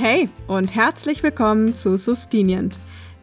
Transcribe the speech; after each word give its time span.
Hey 0.00 0.28
und 0.46 0.76
herzlich 0.76 1.24
willkommen 1.24 1.74
zu 1.74 1.98
Sustinient, 1.98 2.78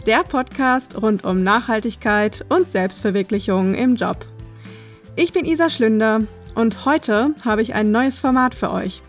der 0.05 0.23
Podcast 0.23 1.01
rund 1.01 1.23
um 1.23 1.41
Nachhaltigkeit 1.41 2.43
und 2.49 2.69
Selbstverwirklichung 2.69 3.75
im 3.75 3.95
Job. 3.95 4.25
Ich 5.15 5.31
bin 5.31 5.45
Isa 5.45 5.69
Schlünder 5.69 6.23
und 6.53 6.83
heute 6.83 7.33
habe 7.45 7.61
ich 7.61 7.75
ein 7.75 7.91
neues 7.91 8.19
Format 8.19 8.55
für 8.55 8.71
euch, 8.71 9.01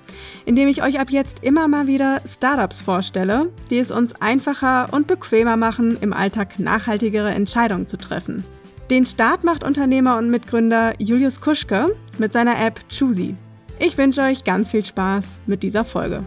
in 0.45 0.55
dem 0.55 0.69
ich 0.69 0.85
euch 0.85 1.01
ab 1.01 1.11
jetzt 1.11 1.43
immer 1.43 1.67
mal 1.67 1.89
wieder 1.89 2.21
Startups 2.25 2.83
vorstelle, 2.83 3.51
die 3.69 3.81
es 3.81 3.91
uns 3.91 4.15
einfacher 4.21 4.93
und 4.93 5.09
bequemer 5.09 5.57
machen, 5.57 5.99
im 6.01 6.13
Alltag 6.13 6.61
nachhaltigere 6.61 7.35
Entscheidungen 7.35 7.89
zu 7.89 7.97
treffen. 7.97 8.45
Den 8.91 9.07
Start 9.07 9.43
macht 9.43 9.65
Unternehmer 9.65 10.19
und 10.19 10.31
Mitgründer 10.31 10.93
Julius 11.01 11.41
Kuschke 11.41 11.97
mit 12.19 12.33
seiner 12.33 12.65
App 12.65 12.79
Choosy. 12.97 13.35
Ich 13.81 13.99
wünsche 13.99 14.23
euch 14.23 14.45
ganz 14.45 14.71
viel 14.71 14.85
Spaß 14.85 15.41
mit 15.47 15.65
dieser 15.65 15.85
Folge. 15.85 16.23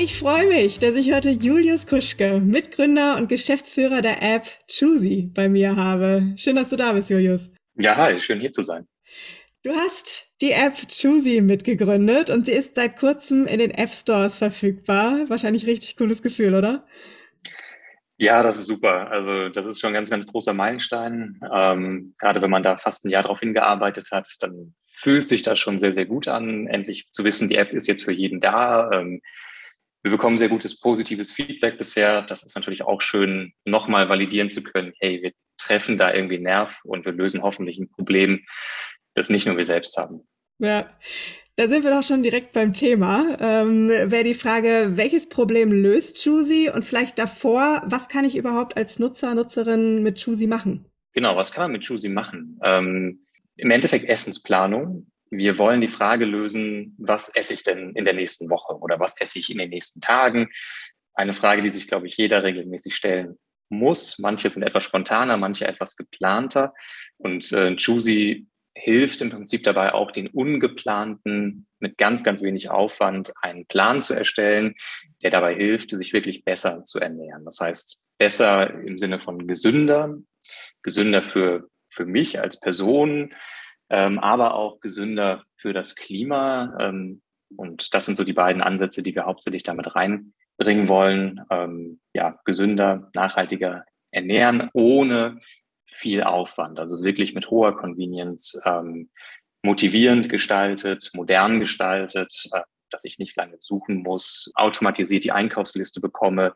Ich 0.00 0.16
freue 0.16 0.46
mich, 0.46 0.78
dass 0.78 0.94
ich 0.94 1.12
heute 1.12 1.30
Julius 1.30 1.84
Kuschke, 1.84 2.38
Mitgründer 2.38 3.16
und 3.16 3.28
Geschäftsführer 3.28 4.00
der 4.00 4.22
App 4.22 4.44
Choosy, 4.70 5.28
bei 5.34 5.48
mir 5.48 5.74
habe. 5.74 6.34
Schön, 6.36 6.54
dass 6.54 6.70
du 6.70 6.76
da 6.76 6.92
bist, 6.92 7.10
Julius. 7.10 7.50
Ja, 7.74 7.96
hi, 7.96 8.20
schön 8.20 8.38
hier 8.38 8.52
zu 8.52 8.62
sein. 8.62 8.86
Du 9.64 9.72
hast 9.72 10.30
die 10.40 10.52
App 10.52 10.74
Choosy 10.86 11.40
mitgegründet 11.40 12.30
und 12.30 12.46
sie 12.46 12.52
ist 12.52 12.76
seit 12.76 12.96
kurzem 12.96 13.48
in 13.48 13.58
den 13.58 13.72
App 13.72 13.90
Stores 13.90 14.38
verfügbar. 14.38 15.28
Wahrscheinlich 15.28 15.66
richtig 15.66 15.96
cooles 15.96 16.22
Gefühl, 16.22 16.54
oder? 16.54 16.86
Ja, 18.18 18.44
das 18.44 18.56
ist 18.56 18.66
super. 18.66 19.10
Also 19.10 19.48
das 19.48 19.66
ist 19.66 19.80
schon 19.80 19.90
ein 19.90 19.94
ganz, 19.94 20.10
ganz 20.10 20.28
großer 20.28 20.54
Meilenstein. 20.54 21.40
Ähm, 21.52 22.14
gerade 22.18 22.40
wenn 22.40 22.50
man 22.50 22.62
da 22.62 22.78
fast 22.78 23.04
ein 23.04 23.10
Jahr 23.10 23.24
darauf 23.24 23.40
hingearbeitet 23.40 24.10
hat, 24.12 24.28
dann 24.42 24.76
fühlt 24.92 25.26
sich 25.26 25.42
das 25.42 25.58
schon 25.58 25.80
sehr, 25.80 25.92
sehr 25.92 26.06
gut 26.06 26.28
an, 26.28 26.68
endlich 26.68 27.08
zu 27.10 27.24
wissen, 27.24 27.48
die 27.48 27.56
App 27.56 27.72
ist 27.72 27.88
jetzt 27.88 28.04
für 28.04 28.12
jeden 28.12 28.38
da. 28.38 28.92
Ähm, 28.92 29.20
wir 30.08 30.16
bekommen 30.16 30.38
sehr 30.38 30.48
gutes 30.48 30.80
positives 30.80 31.30
Feedback 31.30 31.76
bisher. 31.76 32.22
Das 32.22 32.42
ist 32.42 32.56
natürlich 32.56 32.82
auch 32.82 33.02
schön, 33.02 33.52
nochmal 33.66 34.08
validieren 34.08 34.48
zu 34.48 34.62
können, 34.62 34.94
hey, 35.00 35.20
wir 35.22 35.32
treffen 35.58 35.98
da 35.98 36.14
irgendwie 36.14 36.38
Nerv 36.38 36.74
und 36.84 37.04
wir 37.04 37.12
lösen 37.12 37.42
hoffentlich 37.42 37.78
ein 37.78 37.90
Problem, 37.90 38.40
das 39.14 39.28
nicht 39.28 39.46
nur 39.46 39.58
wir 39.58 39.66
selbst 39.66 39.98
haben. 39.98 40.26
Ja, 40.58 40.88
da 41.56 41.68
sind 41.68 41.84
wir 41.84 41.90
doch 41.90 42.02
schon 42.02 42.22
direkt 42.22 42.54
beim 42.54 42.72
Thema. 42.72 43.36
Ähm, 43.38 43.88
Wäre 43.88 44.24
die 44.24 44.32
Frage, 44.32 44.92
welches 44.94 45.28
Problem 45.28 45.72
löst 45.72 46.24
Choosy 46.24 46.70
und 46.72 46.84
vielleicht 46.86 47.18
davor, 47.18 47.82
was 47.84 48.08
kann 48.08 48.24
ich 48.24 48.36
überhaupt 48.36 48.78
als 48.78 48.98
Nutzer, 48.98 49.34
Nutzerin 49.34 50.02
mit 50.02 50.24
Choosy 50.24 50.46
machen? 50.46 50.86
Genau, 51.12 51.36
was 51.36 51.52
kann 51.52 51.64
man 51.64 51.72
mit 51.72 51.86
Choosy 51.86 52.08
machen? 52.08 52.58
Ähm, 52.64 53.26
Im 53.56 53.70
Endeffekt 53.70 54.08
Essensplanung. 54.08 55.10
Wir 55.30 55.58
wollen 55.58 55.80
die 55.80 55.88
Frage 55.88 56.24
lösen, 56.24 56.94
was 56.98 57.28
esse 57.34 57.54
ich 57.54 57.64
denn 57.64 57.92
in 57.94 58.04
der 58.04 58.14
nächsten 58.14 58.50
Woche 58.50 58.78
oder 58.78 58.98
was 59.00 59.20
esse 59.20 59.38
ich 59.38 59.50
in 59.50 59.58
den 59.58 59.70
nächsten 59.70 60.00
Tagen? 60.00 60.48
Eine 61.14 61.32
Frage, 61.32 61.62
die 61.62 61.70
sich, 61.70 61.86
glaube 61.86 62.06
ich, 62.06 62.16
jeder 62.16 62.42
regelmäßig 62.42 62.94
stellen 62.94 63.38
muss. 63.68 64.18
Manche 64.18 64.50
sind 64.50 64.62
etwas 64.62 64.84
spontaner, 64.84 65.36
manche 65.36 65.66
etwas 65.66 65.96
geplanter. 65.96 66.74
Und 67.18 67.52
äh, 67.52 67.76
Choosy 67.76 68.46
hilft 68.74 69.20
im 69.22 69.30
Prinzip 69.30 69.64
dabei 69.64 69.92
auch 69.92 70.12
den 70.12 70.28
ungeplanten 70.28 71.66
mit 71.80 71.98
ganz, 71.98 72.22
ganz 72.22 72.42
wenig 72.42 72.70
Aufwand 72.70 73.32
einen 73.42 73.66
Plan 73.66 74.02
zu 74.02 74.14
erstellen, 74.14 74.74
der 75.22 75.30
dabei 75.30 75.54
hilft, 75.54 75.90
sich 75.90 76.12
wirklich 76.12 76.44
besser 76.44 76.84
zu 76.84 77.00
ernähren. 77.00 77.44
Das 77.44 77.60
heißt, 77.60 78.02
besser 78.18 78.70
im 78.70 78.98
Sinne 78.98 79.20
von 79.20 79.46
gesünder, 79.46 80.16
gesünder 80.82 81.22
für, 81.22 81.68
für 81.88 82.06
mich 82.06 82.40
als 82.40 82.58
Person, 82.60 83.34
ähm, 83.90 84.18
aber 84.18 84.54
auch 84.54 84.80
gesünder 84.80 85.44
für 85.56 85.72
das 85.72 85.94
Klima. 85.94 86.76
Ähm, 86.80 87.22
und 87.56 87.94
das 87.94 88.06
sind 88.06 88.16
so 88.16 88.24
die 88.24 88.32
beiden 88.32 88.62
Ansätze, 88.62 89.02
die 89.02 89.14
wir 89.14 89.24
hauptsächlich 89.24 89.62
damit 89.62 89.94
reinbringen 89.94 90.88
wollen. 90.88 91.40
Ähm, 91.50 92.00
ja, 92.12 92.38
gesünder, 92.44 93.10
nachhaltiger 93.14 93.84
ernähren, 94.10 94.70
ohne 94.72 95.40
viel 95.86 96.22
Aufwand, 96.22 96.78
also 96.78 97.02
wirklich 97.02 97.34
mit 97.34 97.50
hoher 97.50 97.76
Convenience, 97.76 98.60
ähm, 98.64 99.10
motivierend 99.62 100.28
gestaltet, 100.28 101.10
modern 101.14 101.60
gestaltet, 101.60 102.32
äh, 102.52 102.60
dass 102.90 103.04
ich 103.04 103.18
nicht 103.18 103.36
lange 103.36 103.56
suchen 103.58 104.02
muss, 104.02 104.50
automatisiert 104.54 105.24
die 105.24 105.32
Einkaufsliste 105.32 106.00
bekomme, 106.00 106.54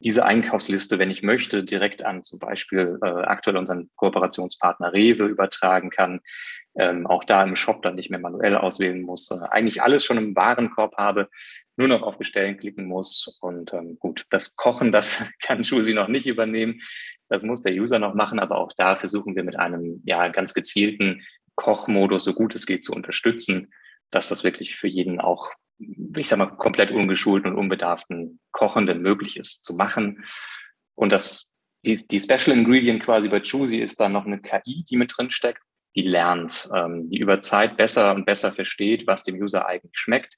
diese 0.00 0.26
Einkaufsliste, 0.26 0.98
wenn 0.98 1.10
ich 1.10 1.22
möchte, 1.22 1.64
direkt 1.64 2.04
an 2.04 2.22
zum 2.22 2.38
Beispiel 2.38 2.98
äh, 3.02 3.08
aktuell 3.08 3.56
unseren 3.56 3.90
Kooperationspartner 3.96 4.92
Rewe 4.92 5.26
übertragen 5.26 5.90
kann, 5.90 6.20
ähm, 6.78 7.06
auch 7.06 7.24
da 7.24 7.42
im 7.42 7.56
Shop 7.56 7.82
dann 7.82 7.94
nicht 7.94 8.10
mehr 8.10 8.20
manuell 8.20 8.56
auswählen 8.56 9.00
muss, 9.00 9.26
sondern 9.26 9.48
eigentlich 9.48 9.82
alles 9.82 10.04
schon 10.04 10.18
im 10.18 10.36
Warenkorb 10.36 10.96
habe, 10.98 11.30
nur 11.76 11.88
noch 11.88 12.02
auf 12.02 12.18
Bestellen 12.18 12.58
klicken 12.58 12.86
muss. 12.86 13.38
Und 13.40 13.72
ähm, 13.72 13.98
gut, 13.98 14.26
das 14.30 14.56
Kochen, 14.56 14.92
das 14.92 15.32
kann 15.42 15.64
Schusi 15.64 15.94
noch 15.94 16.08
nicht 16.08 16.26
übernehmen. 16.26 16.80
Das 17.28 17.42
muss 17.42 17.62
der 17.62 17.72
User 17.72 17.98
noch 17.98 18.14
machen, 18.14 18.38
aber 18.38 18.58
auch 18.58 18.72
da 18.76 18.96
versuchen 18.96 19.34
wir 19.34 19.44
mit 19.44 19.58
einem 19.58 20.02
ja 20.04 20.28
ganz 20.28 20.52
gezielten 20.52 21.22
Kochmodus, 21.54 22.24
so 22.24 22.34
gut 22.34 22.54
es 22.54 22.66
geht, 22.66 22.84
zu 22.84 22.92
unterstützen, 22.92 23.72
dass 24.10 24.28
das 24.28 24.44
wirklich 24.44 24.76
für 24.76 24.88
jeden 24.88 25.20
auch, 25.20 25.50
ich 25.78 26.28
sag 26.28 26.38
mal, 26.38 26.46
komplett 26.46 26.90
ungeschulten 26.90 27.52
und 27.52 27.58
unbedarften 27.58 28.40
Kochenden 28.52 29.02
möglich 29.02 29.36
ist 29.36 29.64
zu 29.64 29.74
machen. 29.74 30.24
Und 30.94 31.12
das, 31.12 31.52
die, 31.84 31.98
die 32.10 32.20
Special 32.20 32.56
Ingredient 32.56 33.02
quasi 33.02 33.28
bei 33.28 33.40
Choosy 33.40 33.78
ist 33.78 34.00
dann 34.00 34.12
noch 34.12 34.26
eine 34.26 34.40
KI, 34.40 34.84
die 34.88 34.96
mit 34.96 35.12
drin 35.16 35.30
steckt, 35.30 35.62
die 35.94 36.02
lernt, 36.02 36.68
ähm, 36.74 37.10
die 37.10 37.18
über 37.18 37.40
Zeit 37.40 37.76
besser 37.76 38.14
und 38.14 38.26
besser 38.26 38.52
versteht, 38.52 39.06
was 39.06 39.24
dem 39.24 39.36
User 39.36 39.66
eigentlich 39.66 39.96
schmeckt, 39.98 40.36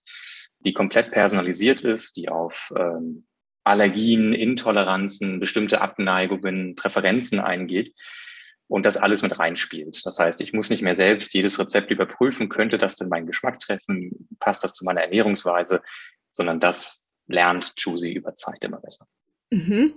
die 0.61 0.73
komplett 0.73 1.13
personalisiert 1.13 1.83
ist, 1.83 2.17
die 2.17 2.29
auf 2.29 2.73
ähm, 2.77 3.27
Allergien, 3.65 4.33
Intoleranzen, 4.33 5.41
bestimmte 5.41 5.81
Abneigungen, 5.81 6.75
Präferenzen 6.75 7.39
eingeht 7.39 7.93
und 8.69 8.85
das 8.85 8.97
alles 8.97 9.23
mit 9.23 9.39
reinspielt. 9.39 10.05
Das 10.05 10.19
heißt, 10.19 10.41
ich 10.41 10.53
muss 10.53 10.71
nicht 10.71 10.83
mehr 10.83 10.95
selbst 10.95 11.35
jedes 11.35 11.59
Rezept 11.59 11.91
überprüfen, 11.91 12.49
könnte 12.49 12.79
das 12.79 12.97
denn 12.97 13.09
meinen 13.09 13.27
Geschmack 13.27 13.59
treffen, 13.59 14.29
passt 14.39 14.63
das 14.63 14.75
zu 14.75 14.85
meiner 14.85 15.03
Ernährungsweise, 15.03 15.83
sondern 16.31 16.61
das 16.61 17.11
lernt 17.27 17.75
Choosy 17.83 18.13
über 18.13 18.35
Zeit 18.35 18.63
immer 18.63 18.81
besser. 18.81 19.07
Mhm. 19.51 19.95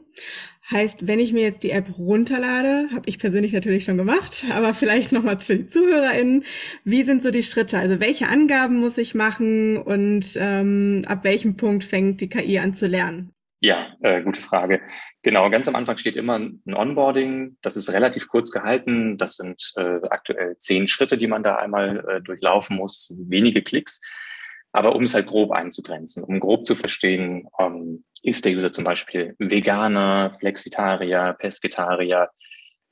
Heißt, 0.70 1.08
wenn 1.08 1.20
ich 1.20 1.34
mir 1.34 1.42
jetzt 1.42 1.64
die 1.64 1.72
App 1.72 1.98
runterlade, 1.98 2.88
habe 2.94 3.10
ich 3.10 3.20
persönlich 3.20 3.52
natürlich 3.52 3.84
schon 3.84 3.98
gemacht, 3.98 4.46
aber 4.52 4.74
vielleicht 4.74 5.12
nochmal 5.12 5.40
für 5.40 5.58
die 5.58 5.66
ZuhörerInnen, 5.66 6.46
wie 6.86 7.04
sind 7.04 7.22
so 7.22 7.32
die 7.32 7.44
Schritte? 7.44 7.78
Also 7.78 8.00
welche 8.00 8.30
Angaben 8.30 8.80
muss 8.80 8.98
ich 8.98 9.14
machen 9.14 9.78
und 9.78 10.38
ähm, 10.38 11.04
ab 11.08 11.24
welchem 11.24 11.58
Punkt 11.58 11.84
fängt 11.84 12.22
die 12.22 12.30
KI 12.30 12.60
an 12.60 12.74
zu 12.74 12.88
lernen? 12.88 13.34
Ja, 13.64 13.96
äh, 14.02 14.24
gute 14.24 14.42
Frage. 14.42 14.82
Genau, 15.22 15.48
ganz 15.52 15.68
am 15.68 15.76
Anfang 15.76 16.00
steht 16.00 16.16
immer 16.16 16.40
ein 16.40 16.62
Onboarding. 16.66 17.58
Das 17.62 17.78
ist 17.78 17.94
relativ 17.94 18.28
kurz 18.28 18.50
gehalten. 18.50 19.20
Das 19.20 19.36
sind 19.36 19.74
äh, 19.76 20.00
aktuell 20.10 20.58
zehn 20.58 20.88
Schritte, 20.88 21.16
die 21.16 21.28
man 21.28 21.44
da 21.44 21.58
einmal 21.58 22.04
äh, 22.10 22.22
durchlaufen 22.22 22.76
muss, 22.76 23.16
wenige 23.28 23.62
Klicks. 23.62 24.02
Aber 24.72 24.96
um 24.96 25.04
es 25.04 25.14
halt 25.14 25.28
grob 25.28 25.52
einzugrenzen, 25.52 26.24
um 26.24 26.40
grob 26.40 26.66
zu 26.66 26.74
verstehen, 26.74 27.48
ähm, 27.60 28.04
ist 28.24 28.46
der 28.46 28.54
User 28.54 28.74
zum 28.74 28.84
Beispiel 28.84 29.36
Veganer, 29.38 30.36
Flexitarier, 30.40 31.36
Pesketarier, 31.38 32.30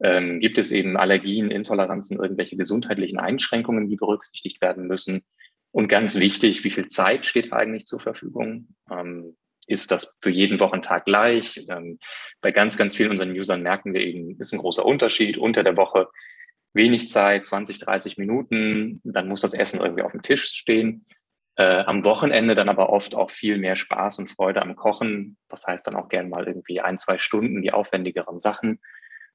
ähm, 0.03 0.39
gibt 0.39 0.59
es 0.59 0.71
eben 0.71 0.97
Allergien, 0.97 1.49
Intoleranzen, 1.49 2.19
irgendwelche 2.19 2.57
gesundheitlichen 2.57 3.17
Einschränkungen, 3.17 3.89
die 3.89 3.95
berücksichtigt 3.95 4.61
werden 4.61 4.85
müssen. 4.85 5.23
Und 5.71 5.87
ganz 5.87 6.19
wichtig, 6.19 6.63
wie 6.63 6.71
viel 6.71 6.85
Zeit 6.85 7.25
steht 7.25 7.53
eigentlich 7.53 7.85
zur 7.85 7.99
Verfügung? 7.99 8.75
Ähm, 8.91 9.35
ist 9.69 9.91
das 9.91 10.17
für 10.21 10.31
jeden 10.31 10.59
Wochentag 10.59 11.05
gleich? 11.05 11.65
Ähm, 11.69 11.99
bei 12.41 12.51
ganz, 12.51 12.77
ganz 12.77 12.95
vielen 12.95 13.11
unseren 13.11 13.31
Usern 13.31 13.61
merken 13.61 13.93
wir 13.93 14.01
eben, 14.01 14.39
ist 14.39 14.51
ein 14.51 14.59
großer 14.59 14.85
Unterschied. 14.85 15.37
Unter 15.37 15.63
der 15.63 15.77
Woche 15.77 16.07
wenig 16.73 17.09
Zeit, 17.09 17.45
20, 17.45 17.79
30 17.79 18.17
Minuten, 18.17 19.01
dann 19.03 19.27
muss 19.27 19.41
das 19.41 19.53
Essen 19.53 19.79
irgendwie 19.79 20.03
auf 20.03 20.11
dem 20.11 20.23
Tisch 20.23 20.45
stehen. 20.45 21.05
Äh, 21.55 21.83
am 21.83 22.03
Wochenende 22.03 22.55
dann 22.55 22.69
aber 22.69 22.89
oft 22.89 23.13
auch 23.15 23.31
viel 23.31 23.57
mehr 23.57 23.75
Spaß 23.75 24.19
und 24.19 24.29
Freude 24.29 24.61
am 24.61 24.75
Kochen. 24.75 25.37
Das 25.49 25.67
heißt 25.67 25.85
dann 25.85 25.95
auch 25.95 26.09
gern 26.09 26.29
mal 26.29 26.47
irgendwie 26.47 26.81
ein, 26.81 26.97
zwei 26.97 27.17
Stunden 27.17 27.61
die 27.61 27.71
aufwendigeren 27.71 28.39
Sachen. 28.39 28.79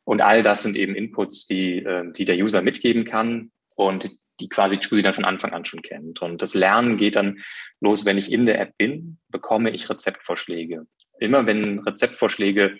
Und 0.05 0.21
all 0.21 0.43
das 0.43 0.63
sind 0.63 0.77
eben 0.77 0.95
Inputs, 0.95 1.47
die, 1.47 1.79
äh, 1.79 2.13
die 2.13 2.25
der 2.25 2.37
User 2.37 2.61
mitgeben 2.61 3.05
kann. 3.05 3.53
Und 3.77 4.11
die 4.41 4.49
quasi 4.49 4.79
Choosy 4.79 5.03
dann 5.03 5.15
von 5.15 5.25
Anfang 5.25 5.53
an 5.53 5.65
schon 5.65 5.83
kennt. 5.83 6.23
Und 6.23 6.43
das 6.43 6.55
Lernen 6.55 6.97
geht 6.97 7.17
dann 7.17 7.43
los, 7.81 8.05
wenn 8.05 8.19
ich 8.19 8.31
in 8.31 8.47
der 8.47 8.61
App 8.61 8.77
bin, 8.79 9.19
bekomme 9.29 9.71
ich 9.71 9.89
Rezeptvorschläge. 9.89 10.87
Immer 11.21 11.47
wenn 11.47 11.81
Rezeptvorschläge 11.81 12.79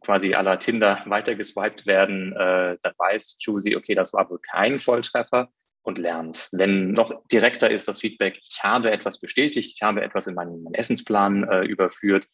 quasi 0.00 0.34
à 0.34 0.42
la 0.42 0.56
Tinder 0.56 1.02
weitergeswiped 1.06 1.86
werden, 1.86 2.32
äh, 2.32 2.76
dann 2.82 2.92
weiß 2.96 3.38
Choosy, 3.44 3.76
okay, 3.76 3.94
das 3.94 4.12
war 4.12 4.30
wohl 4.30 4.38
kein 4.38 4.78
Volltreffer 4.78 5.50
und 5.82 5.98
lernt. 5.98 6.48
Wenn 6.52 6.92
noch 6.92 7.26
direkter 7.28 7.70
ist 7.70 7.88
das 7.88 8.00
Feedback, 8.00 8.40
ich 8.48 8.62
habe 8.62 8.90
etwas 8.90 9.20
bestätigt, 9.20 9.72
ich 9.74 9.82
habe 9.82 10.02
etwas 10.02 10.26
in 10.26 10.34
meinen, 10.34 10.62
meinen 10.62 10.74
Essensplan 10.74 11.44
äh, 11.44 11.64
überführt, 11.64 12.28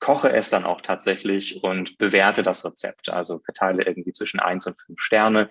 koche 0.00 0.32
es 0.32 0.50
dann 0.50 0.64
auch 0.64 0.80
tatsächlich 0.80 1.62
und 1.62 1.96
bewerte 1.98 2.42
das 2.42 2.64
Rezept. 2.64 3.08
Also 3.08 3.40
verteile 3.44 3.84
irgendwie 3.84 4.12
zwischen 4.12 4.40
eins 4.40 4.66
und 4.66 4.78
fünf 4.78 5.00
Sterne 5.00 5.50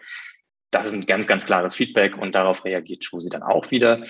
das 0.75 0.87
ist 0.87 0.93
ein 0.93 1.05
ganz, 1.05 1.27
ganz 1.27 1.45
klares 1.45 1.75
Feedback 1.75 2.17
und 2.17 2.33
darauf 2.33 2.65
reagiert 2.65 3.03
Schusi 3.03 3.29
dann 3.29 3.43
auch 3.43 3.71
wieder. 3.71 4.03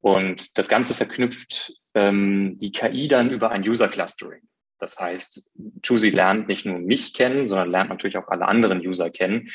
Und 0.00 0.56
das 0.58 0.68
Ganze 0.68 0.94
verknüpft 0.94 1.74
ähm, 1.94 2.56
die 2.58 2.72
KI 2.72 3.08
dann 3.08 3.30
über 3.30 3.50
ein 3.50 3.68
User 3.68 3.88
Clustering. 3.88 4.42
Das 4.78 4.98
heißt, 4.98 5.54
Choosy 5.86 6.10
lernt 6.10 6.48
nicht 6.48 6.66
nur 6.66 6.78
mich 6.78 7.14
kennen, 7.14 7.46
sondern 7.46 7.70
lernt 7.70 7.90
natürlich 7.90 8.16
auch 8.16 8.28
alle 8.28 8.48
anderen 8.48 8.80
User 8.80 9.10
kennen. 9.10 9.50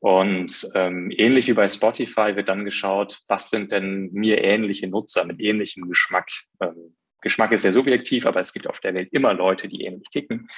Und 0.00 0.68
ähm, 0.74 1.12
ähnlich 1.16 1.46
wie 1.46 1.52
bei 1.54 1.68
Spotify 1.68 2.36
wird 2.36 2.48
dann 2.48 2.64
geschaut, 2.64 3.20
was 3.28 3.50
sind 3.50 3.72
denn 3.72 4.10
mir 4.12 4.42
ähnliche 4.42 4.88
Nutzer 4.88 5.24
mit 5.24 5.40
ähnlichem 5.40 5.88
Geschmack. 5.88 6.28
Ähm, 6.60 6.96
Geschmack 7.20 7.52
ist 7.52 7.62
sehr 7.62 7.72
subjektiv, 7.72 8.26
aber 8.26 8.40
es 8.40 8.52
gibt 8.52 8.68
auf 8.68 8.80
der 8.80 8.94
Welt 8.94 9.12
immer 9.12 9.34
Leute, 9.34 9.68
die 9.68 9.82
ähnlich 9.84 10.08
ticken. 10.10 10.48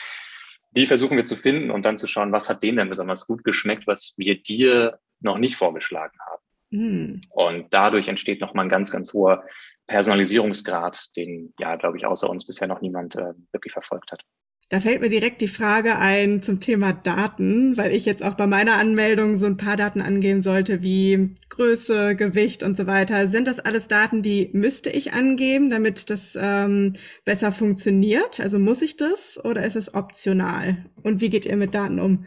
Die 0.72 0.86
versuchen 0.86 1.16
wir 1.16 1.24
zu 1.24 1.36
finden 1.36 1.70
und 1.70 1.84
dann 1.84 1.98
zu 1.98 2.06
schauen, 2.06 2.32
was 2.32 2.50
hat 2.50 2.62
denen 2.62 2.78
denn 2.78 2.88
besonders 2.90 3.26
gut 3.26 3.44
geschmeckt, 3.44 3.86
was 3.86 4.14
wir 4.16 4.42
dir 4.42 4.98
noch 5.20 5.38
nicht 5.38 5.56
vorgeschlagen 5.56 6.18
haben. 6.30 6.42
Mhm. 6.70 7.20
Und 7.30 7.66
dadurch 7.70 8.08
entsteht 8.08 8.40
nochmal 8.40 8.66
ein 8.66 8.70
ganz, 8.70 8.90
ganz 8.90 9.12
hoher 9.12 9.44
Personalisierungsgrad, 9.86 11.16
den 11.16 11.54
ja, 11.58 11.76
glaube 11.76 11.96
ich, 11.96 12.06
außer 12.06 12.28
uns 12.28 12.46
bisher 12.46 12.68
noch 12.68 12.80
niemand 12.80 13.16
äh, 13.16 13.32
wirklich 13.52 13.72
verfolgt 13.72 14.12
hat. 14.12 14.24
Da 14.70 14.80
fällt 14.80 15.00
mir 15.00 15.08
direkt 15.08 15.40
die 15.40 15.48
Frage 15.48 15.96
ein 15.96 16.42
zum 16.42 16.60
Thema 16.60 16.92
Daten, 16.92 17.78
weil 17.78 17.90
ich 17.90 18.04
jetzt 18.04 18.22
auch 18.22 18.34
bei 18.34 18.46
meiner 18.46 18.74
Anmeldung 18.74 19.38
so 19.38 19.46
ein 19.46 19.56
paar 19.56 19.78
Daten 19.78 20.02
angeben 20.02 20.42
sollte, 20.42 20.82
wie 20.82 21.34
Größe, 21.48 22.14
Gewicht 22.14 22.62
und 22.62 22.76
so 22.76 22.86
weiter. 22.86 23.28
Sind 23.28 23.48
das 23.48 23.60
alles 23.60 23.88
Daten, 23.88 24.22
die 24.22 24.50
müsste 24.52 24.90
ich 24.90 25.14
angeben, 25.14 25.70
damit 25.70 26.10
das 26.10 26.36
ähm, 26.38 26.96
besser 27.24 27.50
funktioniert? 27.50 28.40
Also 28.40 28.58
muss 28.58 28.82
ich 28.82 28.98
das 28.98 29.42
oder 29.42 29.64
ist 29.64 29.76
es 29.76 29.94
optional? 29.94 30.84
Und 31.02 31.22
wie 31.22 31.30
geht 31.30 31.46
ihr 31.46 31.56
mit 31.56 31.74
Daten 31.74 31.98
um? 31.98 32.26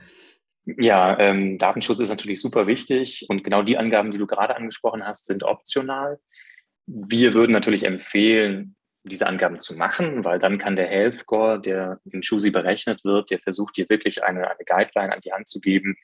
Ja, 0.66 1.18
ähm, 1.20 1.58
Datenschutz 1.58 2.00
ist 2.02 2.10
natürlich 2.10 2.42
super 2.42 2.68
wichtig 2.68 3.26
und 3.30 3.44
genau 3.44 3.64
die 3.64 3.78
Angaben, 3.78 4.12
die 4.12 4.18
du 4.18 4.28
gerade 4.28 4.56
angesprochen 4.56 5.04
hast, 5.04 5.26
sind 5.26 5.44
optional. 5.44 6.20
Wir 6.86 7.34
würden 7.34 7.52
natürlich 7.52 7.84
empfehlen, 7.84 8.76
diese 9.04 9.28
Angaben 9.28 9.60
zu 9.60 9.76
machen, 9.76 10.24
weil 10.24 10.38
dann 10.38 10.60
kann 10.60 10.76
der 10.76 10.88
Health 10.88 11.18
Score, 11.18 11.60
der 11.60 12.00
in 12.12 12.22
Schusi 12.22 12.52
berechnet 12.52 13.04
wird, 13.04 13.32
der 13.32 13.40
versucht 13.40 13.78
dir 13.78 13.90
wirklich 13.90 14.24
eine, 14.24 14.50
eine 14.50 14.66
Guideline 14.66 15.14
an 15.14 15.22
die 15.22 15.34
Hand 15.34 15.48
zu 15.48 15.60
geben. 15.60 15.98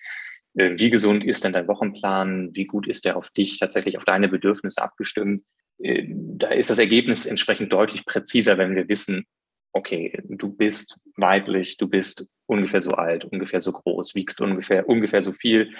Äh, 0.55 0.71
wie 0.77 0.89
gesund 0.89 1.23
ist 1.23 1.43
denn 1.43 1.53
dein 1.53 1.67
Wochenplan? 1.67 2.49
Wie 2.53 2.65
gut 2.65 2.87
ist 2.87 3.05
der 3.05 3.17
auf 3.17 3.29
dich 3.29 3.59
tatsächlich, 3.59 3.97
auf 3.97 4.05
deine 4.05 4.27
Bedürfnisse 4.27 4.81
abgestimmt? 4.81 5.43
Äh, 5.79 6.05
da 6.07 6.49
ist 6.49 6.71
das 6.71 6.79
Ergebnis 6.79 7.27
entsprechend 7.27 7.71
deutlich 7.71 8.05
präziser, 8.05 8.57
wenn 8.57 8.75
wir 8.75 8.89
wissen, 8.89 9.25
okay, 9.73 10.19
du 10.27 10.49
bist 10.49 10.97
weiblich, 11.17 11.77
du 11.77 11.87
bist 11.87 12.29
ungefähr 12.45 12.81
so 12.81 12.91
alt, 12.91 13.25
ungefähr 13.25 13.61
so 13.61 13.71
groß, 13.71 14.15
wiegst 14.15 14.39
ungefähr, 14.41 14.87
ungefähr 14.87 15.21
so 15.21 15.33
viel. 15.33 15.73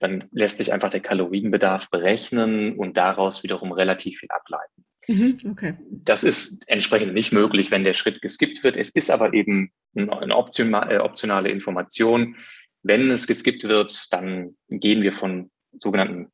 Dann 0.00 0.24
lässt 0.30 0.58
sich 0.58 0.72
einfach 0.72 0.90
der 0.90 1.00
Kalorienbedarf 1.00 1.90
berechnen 1.90 2.76
und 2.76 2.96
daraus 2.96 3.42
wiederum 3.42 3.72
relativ 3.72 4.18
viel 4.18 4.28
ableiten. 4.30 4.84
Mhm, 5.08 5.38
okay. 5.50 5.74
Das 5.90 6.22
ist 6.22 6.62
entsprechend 6.68 7.14
nicht 7.14 7.32
möglich, 7.32 7.70
wenn 7.70 7.84
der 7.84 7.94
Schritt 7.94 8.20
geskippt 8.22 8.62
wird. 8.62 8.76
Es 8.76 8.90
ist 8.90 9.10
aber 9.10 9.32
eben 9.32 9.72
eine 9.96 10.12
äh, 10.12 10.98
optionale 10.98 11.48
Information. 11.48 12.36
Wenn 12.82 13.10
es 13.10 13.26
geskippt 13.26 13.64
wird, 13.64 14.12
dann 14.12 14.56
gehen 14.68 15.02
wir 15.02 15.14
von 15.14 15.50
sogenannten 15.80 16.28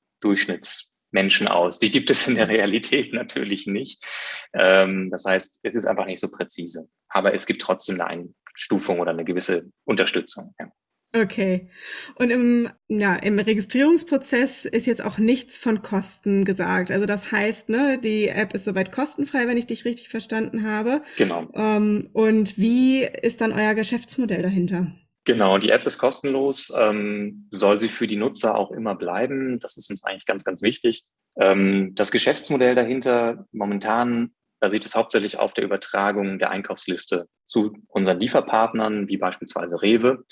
Durchschnittsmenschen 1.15 1.49
aus. 1.49 1.79
Die 1.79 1.91
gibt 1.91 2.11
es 2.11 2.27
in 2.27 2.35
der 2.35 2.49
Realität 2.49 3.13
natürlich 3.13 3.67
nicht. 3.67 4.03
Ähm, 4.53 5.11
das 5.11 5.25
heißt, 5.25 5.61
es 5.63 5.75
ist 5.75 5.87
einfach 5.87 6.07
nicht 6.07 6.21
so 6.21 6.29
präzise. 6.29 6.89
Aber 7.09 7.35
es 7.35 7.47
gibt 7.47 7.63
trotzdem 7.63 8.01
eine 8.01 8.29
Einstufung 8.55 9.01
oder 9.01 9.13
eine 9.13 9.25
gewisse 9.25 9.67
Unterstützung. 9.85 10.55
Okay. 11.15 11.69
Und 12.17 12.31
im, 12.31 12.69
ja, 12.89 13.15
im 13.15 13.39
Registrierungsprozess 13.39 14.65
ist 14.65 14.87
jetzt 14.87 15.05
auch 15.05 15.19
nichts 15.19 15.57
von 15.57 15.81
Kosten 15.83 16.45
gesagt. 16.45 16.91
Also 16.91 17.07
das 17.07 17.31
heißt, 17.31 17.69
ne, 17.69 17.99
die 18.03 18.29
App 18.29 18.53
ist 18.53 18.65
soweit 18.65 18.91
kostenfrei, 18.91 19.47
wenn 19.47 19.57
ich 19.57 19.67
dich 19.67 19.85
richtig 19.85 20.09
verstanden 20.09 20.67
habe. 20.69 21.03
Genau. 21.17 21.49
Ähm, 21.55 22.11
und 22.13 22.59
wie 22.59 23.05
ist 23.05 23.41
dann 23.41 23.53
euer 23.53 23.75
Geschäftsmodell 23.75 24.43
dahinter? 24.43 24.93
Genau, 25.25 25.59
die 25.59 25.71
App 25.71 25.87
ist 25.87 25.99
kostenlos, 25.99 26.73
ähm, 26.79 27.49
soll 27.51 27.79
sie 27.79 27.89
für 27.89 28.07
die 28.07 28.17
Nutzer 28.17 28.57
auch 28.57 28.71
immer 28.71 28.95
bleiben. 28.95 29.59
Das 29.59 29.77
ist 29.77 29.89
uns 29.91 30.05
eigentlich 30.05 30.27
ganz, 30.27 30.45
ganz 30.45 30.61
wichtig. 30.61 31.05
Ähm, 31.41 31.95
das 31.95 32.11
Geschäftsmodell 32.11 32.75
dahinter 32.75 33.47
momentan 33.51 34.35
basiert 34.61 34.85
es 34.85 34.95
hauptsächlich 34.95 35.39
auf 35.39 35.55
der 35.55 35.65
Übertragung 35.65 36.39
der 36.39 36.51
Einkaufsliste 36.51 37.27
zu 37.45 37.75
unseren 37.89 38.21
Lieferpartnern, 38.21 39.09
wie 39.09 39.17
beispielsweise 39.17 39.81
Rewe 39.81 40.25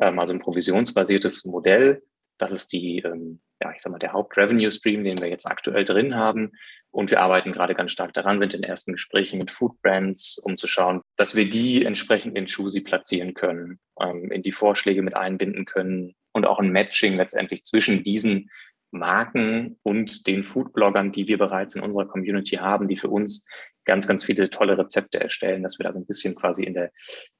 ähm, 0.00 0.18
also 0.18 0.32
ein 0.32 0.40
provisionsbasiertes 0.40 1.44
Modell. 1.44 2.02
Das 2.38 2.52
ist 2.52 2.72
die, 2.72 3.00
ähm, 3.00 3.40
ja, 3.60 3.72
ich 3.74 3.82
sag 3.82 3.90
mal, 3.90 3.98
der 3.98 4.12
Haupt-Revenue-Stream, 4.12 5.04
den 5.04 5.18
wir 5.18 5.28
jetzt 5.28 5.46
aktuell 5.46 5.84
drin 5.84 6.14
haben. 6.16 6.52
Und 6.90 7.10
wir 7.10 7.20
arbeiten 7.20 7.52
gerade 7.52 7.74
ganz 7.74 7.92
stark 7.92 8.14
daran, 8.14 8.38
sind 8.38 8.54
in 8.54 8.62
ersten 8.62 8.92
Gesprächen 8.92 9.38
mit 9.38 9.50
Food 9.50 9.80
Brands, 9.82 10.38
um 10.38 10.56
zu 10.56 10.66
schauen, 10.66 11.02
dass 11.16 11.36
wir 11.36 11.48
die 11.50 11.84
entsprechend 11.84 12.36
in 12.36 12.48
Schusi 12.48 12.80
platzieren 12.80 13.34
können, 13.34 13.78
ähm, 14.00 14.30
in 14.30 14.42
die 14.42 14.52
Vorschläge 14.52 15.02
mit 15.02 15.16
einbinden 15.16 15.64
können 15.64 16.14
und 16.32 16.46
auch 16.46 16.60
ein 16.60 16.70
Matching 16.70 17.16
letztendlich 17.16 17.64
zwischen 17.64 18.04
diesen 18.04 18.50
Marken 18.90 19.78
und 19.82 20.26
den 20.26 20.44
Foodbloggern, 20.44 21.12
die 21.12 21.28
wir 21.28 21.36
bereits 21.36 21.74
in 21.74 21.82
unserer 21.82 22.06
Community 22.06 22.56
haben, 22.56 22.88
die 22.88 22.96
für 22.96 23.08
uns 23.08 23.46
ganz, 23.84 24.06
ganz 24.06 24.24
viele 24.24 24.48
tolle 24.48 24.78
Rezepte 24.78 25.20
erstellen, 25.20 25.62
dass 25.62 25.78
wir 25.78 25.84
da 25.84 25.92
so 25.92 25.98
ein 25.98 26.06
bisschen 26.06 26.34
quasi 26.34 26.64
in 26.64 26.74
der 26.74 26.90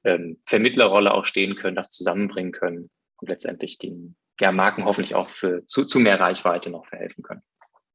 ähm, 0.04 0.40
Vermittlerrolle 0.46 1.12
auch 1.12 1.24
stehen 1.24 1.56
können, 1.56 1.76
das 1.76 1.90
zusammenbringen 1.90 2.52
können 2.52 2.90
und 3.16 3.28
letztendlich 3.28 3.78
den 3.78 4.16
ja, 4.40 4.52
Marken 4.52 4.85
hoffentlich 4.85 5.14
auch 5.14 5.31
für, 5.31 5.64
zu, 5.67 5.85
zu 5.85 5.99
mehr 5.99 6.20
Reichweite 6.20 6.70
noch 6.70 6.87
verhelfen 6.87 7.23
können. 7.23 7.43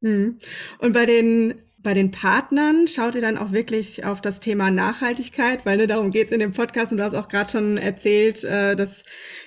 Mhm. 0.01 0.40
Und 0.80 0.94
bei 0.94 1.06
den 1.06 1.56
bei 1.84 1.94
den 1.94 2.12
Partnern 2.12 2.88
schaut 2.88 3.16
ihr 3.16 3.22
dann 3.22 3.38
auch 3.38 3.51
wirklich 3.51 4.06
auf 4.06 4.22
das 4.22 4.40
Thema 4.40 4.72
Nachhaltigkeit, 4.72 5.66
weil 5.66 5.75
ne, 5.75 5.86
darum 5.86 6.12
geht 6.12 6.28
es 6.28 6.31
in 6.31 6.40
dem 6.40 6.54
Podcast 6.54 6.94
und 6.94 6.98
du 6.98 7.04
hast 7.04 7.13
auch 7.13 7.28
gerade 7.28 7.51
schon 7.51 7.78
erzählt, 7.78 8.45
äh, 8.45 8.75
das 8.78 9.04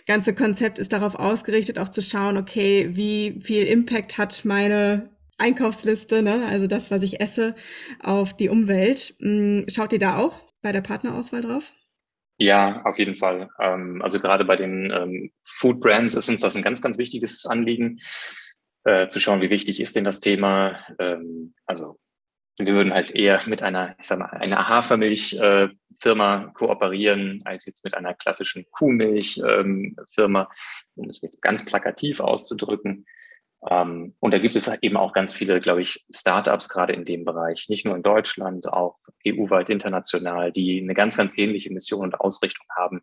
ganze 0.06 0.34
Konzept 0.34 0.78
ist 0.78 0.92
darauf 0.92 1.14
ausgerichtet, 1.14 1.78
auch 1.78 1.88
zu 1.88 2.02
schauen, 2.02 2.36
okay, 2.36 2.90
wie 2.92 3.40
viel 3.42 3.66
Impact 3.66 4.18
hat 4.18 4.44
meine 4.44 5.08
Einkaufsliste, 5.38 6.22
ne, 6.22 6.46
also 6.46 6.66
das, 6.66 6.90
was 6.90 7.00
ich 7.00 7.20
esse, 7.20 7.54
auf 8.02 8.36
die 8.36 8.50
Umwelt. 8.50 9.14
Hm, 9.18 9.64
schaut 9.68 9.94
ihr 9.94 9.98
da 9.98 10.18
auch 10.18 10.38
bei 10.60 10.72
der 10.72 10.82
Partnerauswahl 10.82 11.40
drauf? 11.40 11.72
Ja, 12.38 12.82
auf 12.84 12.98
jeden 12.98 13.16
Fall. 13.16 13.48
Ähm, 13.58 14.02
also 14.02 14.20
gerade 14.20 14.44
bei 14.44 14.56
den 14.56 14.90
ähm, 14.90 15.32
Food 15.44 15.80
Brands 15.80 16.14
ist 16.14 16.28
uns 16.28 16.40
das 16.40 16.54
ein 16.54 16.62
ganz, 16.62 16.82
ganz 16.82 16.98
wichtiges 16.98 17.46
Anliegen, 17.46 18.00
äh, 18.84 19.08
zu 19.08 19.20
schauen, 19.20 19.40
wie 19.40 19.50
wichtig 19.50 19.80
ist 19.80 19.96
denn 19.96 20.04
das 20.04 20.20
Thema. 20.20 20.78
Ähm, 20.98 21.54
also 21.64 21.98
wir 22.58 22.74
würden 22.74 22.92
halt 22.92 23.10
eher 23.10 23.40
mit 23.46 23.62
einer, 23.62 23.96
ich 23.98 24.06
sag 24.06 24.18
mal, 24.18 24.30
einer 24.30 24.68
Hafermilchfirma 24.68 26.44
äh, 26.44 26.52
kooperieren, 26.54 27.42
als 27.44 27.66
jetzt 27.66 27.84
mit 27.84 27.94
einer 27.94 28.14
klassischen 28.14 28.64
Kuhmilchfirma, 28.70 30.48
um 30.94 31.08
es 31.08 31.20
jetzt 31.20 31.42
ganz 31.42 31.64
plakativ 31.64 32.20
auszudrücken. 32.20 33.06
Ähm, 33.68 34.14
und 34.20 34.32
da 34.32 34.38
gibt 34.38 34.56
es 34.56 34.68
eben 34.82 34.96
auch 34.96 35.12
ganz 35.12 35.32
viele, 35.32 35.60
glaube 35.60 35.82
ich, 35.82 36.04
Startups 36.10 36.68
gerade 36.68 36.92
in 36.92 37.04
dem 37.04 37.24
Bereich, 37.24 37.68
nicht 37.68 37.84
nur 37.84 37.96
in 37.96 38.02
Deutschland, 38.02 38.72
auch 38.72 38.98
EU-weit 39.26 39.70
international, 39.70 40.52
die 40.52 40.80
eine 40.80 40.94
ganz, 40.94 41.16
ganz 41.16 41.36
ähnliche 41.38 41.72
Mission 41.72 42.04
und 42.04 42.20
Ausrichtung 42.20 42.66
haben, 42.76 43.02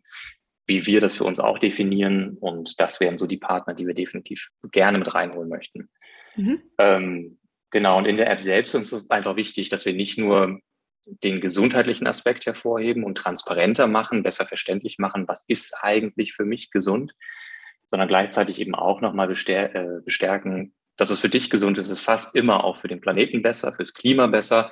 wie 0.66 0.86
wir 0.86 1.00
das 1.00 1.14
für 1.14 1.24
uns 1.24 1.40
auch 1.40 1.58
definieren. 1.58 2.36
Und 2.38 2.80
das 2.80 3.00
wären 3.00 3.18
so 3.18 3.26
die 3.26 3.38
Partner, 3.38 3.74
die 3.74 3.86
wir 3.86 3.94
definitiv 3.94 4.48
gerne 4.72 4.98
mit 4.98 5.12
reinholen 5.14 5.48
möchten. 5.48 5.90
Mhm. 6.36 6.62
Ähm, 6.78 7.38
Genau, 7.74 7.98
und 7.98 8.04
in 8.04 8.16
der 8.16 8.30
App 8.30 8.40
selbst 8.40 8.72
ist 8.76 8.92
es 8.92 9.10
einfach 9.10 9.34
wichtig, 9.34 9.68
dass 9.68 9.84
wir 9.84 9.94
nicht 9.94 10.16
nur 10.16 10.60
den 11.06 11.40
gesundheitlichen 11.40 12.06
Aspekt 12.06 12.46
hervorheben 12.46 13.02
und 13.02 13.18
transparenter 13.18 13.88
machen, 13.88 14.22
besser 14.22 14.46
verständlich 14.46 14.98
machen, 14.98 15.26
was 15.26 15.44
ist 15.48 15.74
eigentlich 15.82 16.34
für 16.34 16.44
mich 16.44 16.70
gesund, 16.70 17.14
sondern 17.88 18.08
gleichzeitig 18.08 18.60
eben 18.60 18.74
auch 18.74 19.00
nochmal 19.00 19.30
äh, 19.30 20.00
bestärken, 20.04 20.74
dass 20.96 21.10
was 21.10 21.20
für 21.20 21.28
dich 21.28 21.50
gesund 21.50 21.78
ist, 21.78 21.88
ist 21.88 22.00
fast 22.00 22.36
immer 22.36 22.64
auch 22.64 22.78
für 22.78 22.88
den 22.88 23.00
Planeten 23.00 23.42
besser, 23.42 23.72
fürs 23.72 23.94
Klima 23.94 24.26
besser 24.26 24.70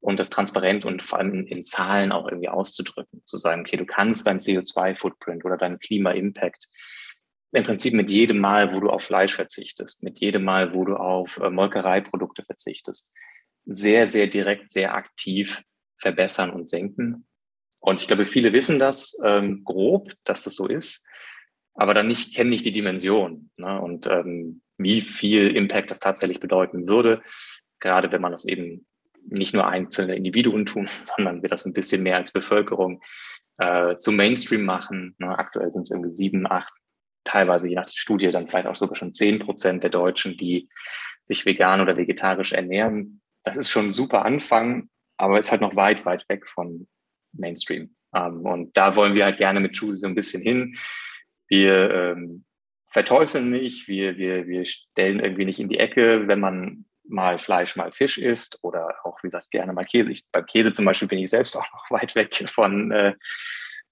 und 0.00 0.20
das 0.20 0.30
transparent 0.30 0.84
und 0.84 1.02
vor 1.02 1.18
allem 1.18 1.46
in, 1.46 1.64
Zahlen 1.64 2.12
auch 2.12 2.28
irgendwie 2.28 2.48
auszudrücken, 2.48 3.22
zu 3.24 3.36
sagen, 3.36 3.62
okay, 3.62 3.76
du 3.76 3.86
kannst 3.86 4.26
dein 4.26 4.38
CO2-Footprint 4.38 5.44
oder 5.44 5.56
deinen 5.56 5.80
Klima-Impact 5.80 6.68
im 7.52 7.64
Prinzip 7.64 7.94
mit 7.94 8.10
jedem 8.10 8.38
Mal, 8.38 8.74
wo 8.74 8.80
du 8.80 8.90
auf 8.90 9.02
Fleisch 9.02 9.34
verzichtest, 9.34 10.02
mit 10.02 10.20
jedem 10.20 10.44
Mal, 10.44 10.74
wo 10.74 10.84
du 10.84 10.96
auf 10.96 11.38
äh, 11.38 11.50
Molkereiprodukte 11.50 12.44
verzichtest, 12.44 13.14
sehr, 13.64 14.06
sehr 14.06 14.26
direkt, 14.26 14.70
sehr 14.70 14.94
aktiv 14.94 15.62
verbessern 15.96 16.50
und 16.50 16.68
senken. 16.68 17.26
Und 17.80 18.00
ich 18.00 18.06
glaube, 18.06 18.26
viele 18.26 18.52
wissen 18.52 18.78
das 18.78 19.18
ähm, 19.24 19.62
grob, 19.64 20.12
dass 20.24 20.42
das 20.42 20.56
so 20.56 20.66
ist, 20.66 21.08
aber 21.78 21.94
dann 21.94 22.08
nicht 22.08 22.34
kennen 22.34 22.50
nicht 22.50 22.64
die 22.64 22.72
Dimension 22.72 23.50
ne? 23.56 23.80
und 23.80 24.08
ähm, 24.08 24.62
wie 24.78 25.00
viel 25.00 25.56
Impact 25.56 25.90
das 25.90 26.00
tatsächlich 26.00 26.40
bedeuten 26.40 26.88
würde, 26.88 27.22
gerade 27.78 28.10
wenn 28.10 28.20
man 28.20 28.32
das 28.32 28.44
eben 28.44 28.84
nicht 29.28 29.54
nur 29.54 29.66
einzelne 29.66 30.16
Individuen 30.16 30.66
tun, 30.66 30.88
sondern 31.16 31.42
wir 31.42 31.48
das 31.48 31.64
ein 31.64 31.72
bisschen 31.72 32.02
mehr 32.02 32.16
als 32.16 32.32
Bevölkerung 32.32 33.00
äh, 33.58 33.96
zum 33.96 34.16
Mainstream 34.16 34.64
machen. 34.64 35.14
Ne? 35.18 35.38
Aktuell 35.38 35.70
sind 35.70 35.82
es 35.82 35.90
irgendwie 35.90 36.12
sieben, 36.12 36.50
acht 36.50 36.72
teilweise 37.24 37.68
je 37.68 37.74
nach 37.76 37.88
Studie 37.88 38.30
dann 38.32 38.48
vielleicht 38.48 38.66
auch 38.66 38.76
sogar 38.76 38.96
schon 38.96 39.12
zehn 39.12 39.38
Prozent 39.38 39.82
der 39.82 39.90
Deutschen, 39.90 40.36
die 40.36 40.68
sich 41.22 41.44
vegan 41.44 41.80
oder 41.80 41.96
vegetarisch 41.96 42.52
ernähren. 42.52 43.20
Das 43.44 43.56
ist 43.56 43.68
schon 43.68 43.88
ein 43.88 43.94
super 43.94 44.24
Anfang. 44.24 44.88
aber 45.16 45.38
ist 45.38 45.50
halt 45.50 45.60
noch 45.60 45.76
weit, 45.76 46.06
weit 46.06 46.24
weg 46.28 46.48
von 46.48 46.88
Mainstream. 47.32 47.94
Ähm, 48.14 48.46
und 48.46 48.76
da 48.76 48.96
wollen 48.96 49.14
wir 49.14 49.26
halt 49.26 49.38
gerne 49.38 49.60
mit 49.60 49.78
Choosy 49.78 49.98
so 49.98 50.06
ein 50.08 50.14
bisschen 50.14 50.42
hin. 50.42 50.76
Wir 51.48 51.90
ähm, 51.90 52.44
verteufeln 52.86 53.50
nicht, 53.50 53.88
wir, 53.88 54.16
wir, 54.16 54.46
wir 54.46 54.64
stellen 54.64 55.20
irgendwie 55.20 55.44
nicht 55.44 55.60
in 55.60 55.68
die 55.68 55.78
Ecke, 55.78 56.26
wenn 56.26 56.40
man 56.40 56.84
mal 57.04 57.38
Fleisch, 57.38 57.76
mal 57.76 57.92
Fisch 57.92 58.18
isst 58.18 58.58
oder 58.62 58.94
auch, 59.04 59.18
wie 59.22 59.28
gesagt, 59.28 59.50
gerne 59.50 59.72
mal 59.72 59.84
Käse. 59.84 60.10
Ich, 60.10 60.24
beim 60.30 60.46
Käse 60.46 60.72
zum 60.72 60.84
Beispiel 60.84 61.08
bin 61.08 61.18
ich 61.18 61.30
selbst 61.30 61.56
auch 61.56 61.66
noch 61.72 61.90
weit 61.90 62.14
weg 62.14 62.44
von, 62.48 62.92
äh, 62.92 63.14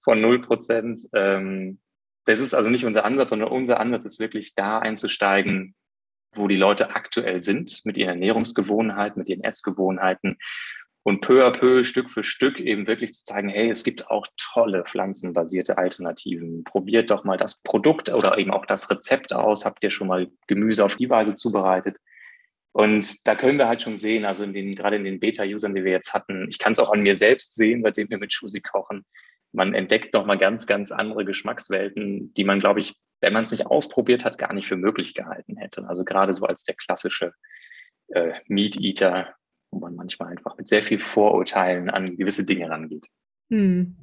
von 0.03 0.21
0 0.21 0.41
Prozent. 0.41 1.01
Ähm, 1.13 1.79
das 2.25 2.39
ist 2.39 2.53
also 2.53 2.69
nicht 2.69 2.85
unser 2.85 3.05
Ansatz, 3.05 3.29
sondern 3.29 3.49
unser 3.49 3.79
Ansatz 3.79 4.05
ist 4.05 4.19
wirklich 4.19 4.53
da 4.53 4.79
einzusteigen, 4.79 5.75
wo 6.35 6.47
die 6.47 6.57
Leute 6.57 6.95
aktuell 6.95 7.41
sind 7.41 7.81
mit 7.85 7.97
ihren 7.97 8.09
Ernährungsgewohnheiten, 8.09 9.19
mit 9.19 9.29
ihren 9.29 9.43
Essgewohnheiten 9.43 10.37
und 11.07 11.21
peu 11.21 11.45
à 11.45 11.51
peu, 11.51 11.85
Stück 11.85 12.11
für 12.11 12.25
Stück 12.25 12.59
eben 12.59 12.85
wirklich 12.85 13.13
zu 13.13 13.23
zeigen, 13.23 13.47
hey, 13.47 13.69
es 13.69 13.85
gibt 13.85 14.09
auch 14.11 14.27
tolle 14.35 14.83
pflanzenbasierte 14.83 15.77
Alternativen. 15.77 16.65
Probiert 16.65 17.11
doch 17.11 17.23
mal 17.23 17.37
das 17.37 17.61
Produkt 17.61 18.09
oder 18.09 18.37
eben 18.37 18.51
auch 18.51 18.65
das 18.65 18.91
Rezept 18.91 19.31
aus. 19.31 19.63
Habt 19.63 19.81
ihr 19.85 19.89
schon 19.89 20.09
mal 20.09 20.27
Gemüse 20.47 20.83
auf 20.83 20.97
die 20.97 21.09
Weise 21.09 21.33
zubereitet? 21.33 21.95
Und 22.73 23.25
da 23.25 23.35
können 23.35 23.57
wir 23.57 23.69
halt 23.69 23.81
schon 23.81 23.95
sehen, 23.95 24.25
also 24.25 24.43
in 24.43 24.51
den, 24.51 24.75
gerade 24.75 24.97
in 24.97 25.05
den 25.05 25.21
Beta-Usern, 25.21 25.73
die 25.75 25.85
wir 25.85 25.93
jetzt 25.93 26.13
hatten, 26.13 26.45
ich 26.49 26.59
kann 26.59 26.73
es 26.73 26.79
auch 26.79 26.91
an 26.91 27.03
mir 27.03 27.15
selbst 27.15 27.55
sehen, 27.55 27.83
seitdem 27.83 28.09
wir 28.09 28.17
mit 28.17 28.33
Schusi 28.33 28.59
kochen. 28.59 29.05
Man 29.53 29.75
entdeckt 29.75 30.13
nochmal 30.13 30.37
ganz, 30.37 30.67
ganz 30.67 30.91
andere 30.91 31.23
Geschmackswelten, 31.23 32.33
die 32.33 32.43
man, 32.43 32.59
glaube 32.59 32.81
ich, 32.81 32.95
wenn 33.21 33.31
man 33.31 33.43
es 33.43 33.51
nicht 33.51 33.65
ausprobiert 33.65 34.25
hat, 34.25 34.37
gar 34.37 34.51
nicht 34.51 34.67
für 34.67 34.75
möglich 34.75 35.13
gehalten 35.13 35.55
hätte. 35.55 35.87
Also 35.87 36.03
gerade 36.03 36.33
so 36.33 36.45
als 36.45 36.65
der 36.65 36.75
klassische 36.75 37.31
äh, 38.09 38.33
Meat 38.49 38.75
Eater, 38.75 39.37
wo 39.71 39.79
man 39.79 39.95
manchmal 39.95 40.29
einfach 40.29 40.57
mit 40.57 40.67
sehr 40.67 40.81
viel 40.81 40.99
Vorurteilen 40.99 41.89
an 41.89 42.17
gewisse 42.17 42.45
Dinge 42.45 42.69
rangeht. 42.69 43.05
Hm. 43.49 43.95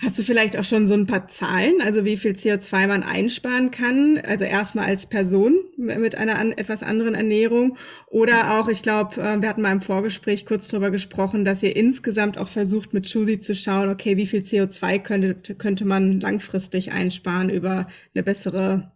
Hast 0.00 0.16
du 0.16 0.22
vielleicht 0.22 0.56
auch 0.56 0.64
schon 0.64 0.86
so 0.86 0.94
ein 0.94 1.08
paar 1.08 1.26
Zahlen, 1.26 1.80
also 1.82 2.04
wie 2.04 2.16
viel 2.16 2.30
CO2 2.30 2.86
man 2.86 3.02
einsparen 3.02 3.72
kann? 3.72 4.20
Also 4.24 4.44
erstmal 4.44 4.86
als 4.86 5.06
Person 5.06 5.58
mit 5.76 6.14
einer 6.14 6.38
an, 6.38 6.52
etwas 6.52 6.84
anderen 6.84 7.16
Ernährung 7.16 7.76
oder 8.06 8.60
auch, 8.60 8.68
ich 8.68 8.82
glaube, 8.82 9.20
äh, 9.20 9.42
wir 9.42 9.48
hatten 9.48 9.62
mal 9.62 9.72
im 9.72 9.80
Vorgespräch 9.80 10.46
kurz 10.46 10.68
drüber 10.68 10.92
gesprochen, 10.92 11.44
dass 11.44 11.64
ihr 11.64 11.74
insgesamt 11.74 12.38
auch 12.38 12.48
versucht 12.48 12.94
mit 12.94 13.12
Choosy 13.12 13.40
zu 13.40 13.56
schauen, 13.56 13.88
okay, 13.88 14.16
wie 14.16 14.26
viel 14.26 14.42
CO2 14.42 15.00
könnte, 15.00 15.54
könnte 15.56 15.84
man 15.84 16.20
langfristig 16.20 16.92
einsparen 16.92 17.50
über 17.50 17.88
eine 18.14 18.22
bessere 18.22 18.92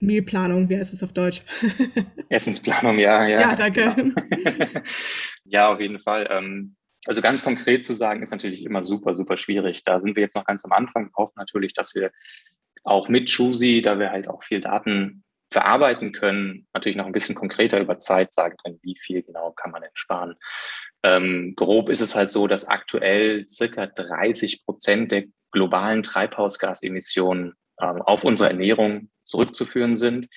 Mealplanung, 0.00 0.68
wie 0.68 0.76
heißt 0.76 0.92
es 0.92 1.02
auf 1.02 1.12
Deutsch? 1.12 1.42
Essensplanung, 2.28 2.98
ja, 2.98 3.26
ja. 3.26 3.40
Ja, 3.40 3.56
danke. 3.56 3.94
ja, 5.44 5.72
auf 5.72 5.80
jeden 5.80 6.00
Fall. 6.00 6.28
Ähm, 6.30 6.76
also 7.06 7.20
ganz 7.20 7.42
konkret 7.42 7.84
zu 7.84 7.94
sagen, 7.94 8.22
ist 8.22 8.30
natürlich 8.30 8.64
immer 8.64 8.82
super, 8.82 9.14
super 9.14 9.36
schwierig. 9.36 9.82
Da 9.84 9.98
sind 9.98 10.14
wir 10.14 10.22
jetzt 10.22 10.36
noch 10.36 10.44
ganz 10.44 10.64
am 10.64 10.72
Anfang. 10.72 11.06
Wir 11.06 11.16
hoffen 11.16 11.34
natürlich, 11.36 11.72
dass 11.74 11.94
wir 11.94 12.12
auch 12.84 13.08
mit 13.08 13.34
Choosy, 13.34 13.82
da 13.82 13.98
wir 13.98 14.10
halt 14.10 14.28
auch 14.28 14.42
viel 14.44 14.60
Daten 14.60 15.24
verarbeiten 15.50 16.12
können, 16.12 16.66
natürlich 16.74 16.96
noch 16.96 17.06
ein 17.06 17.12
bisschen 17.12 17.34
konkreter 17.34 17.80
über 17.80 17.98
Zeit 17.98 18.34
sagen 18.34 18.56
können, 18.62 18.78
wie 18.82 18.96
viel 18.96 19.22
genau 19.22 19.52
kann 19.52 19.70
man 19.70 19.82
entsparen. 19.82 20.36
Ähm, 21.02 21.54
grob 21.56 21.88
ist 21.88 22.00
es 22.00 22.14
halt 22.14 22.30
so, 22.30 22.46
dass 22.46 22.68
aktuell 22.68 23.48
circa 23.48 23.86
30 23.86 24.64
Prozent 24.64 25.12
der 25.12 25.24
globalen 25.52 26.02
Treibhausgasemissionen 26.02 27.54
auf 27.78 28.24
unsere 28.24 28.50
Ernährung 28.50 29.10
zurückzuführen 29.24 29.96
sind. 29.96 30.28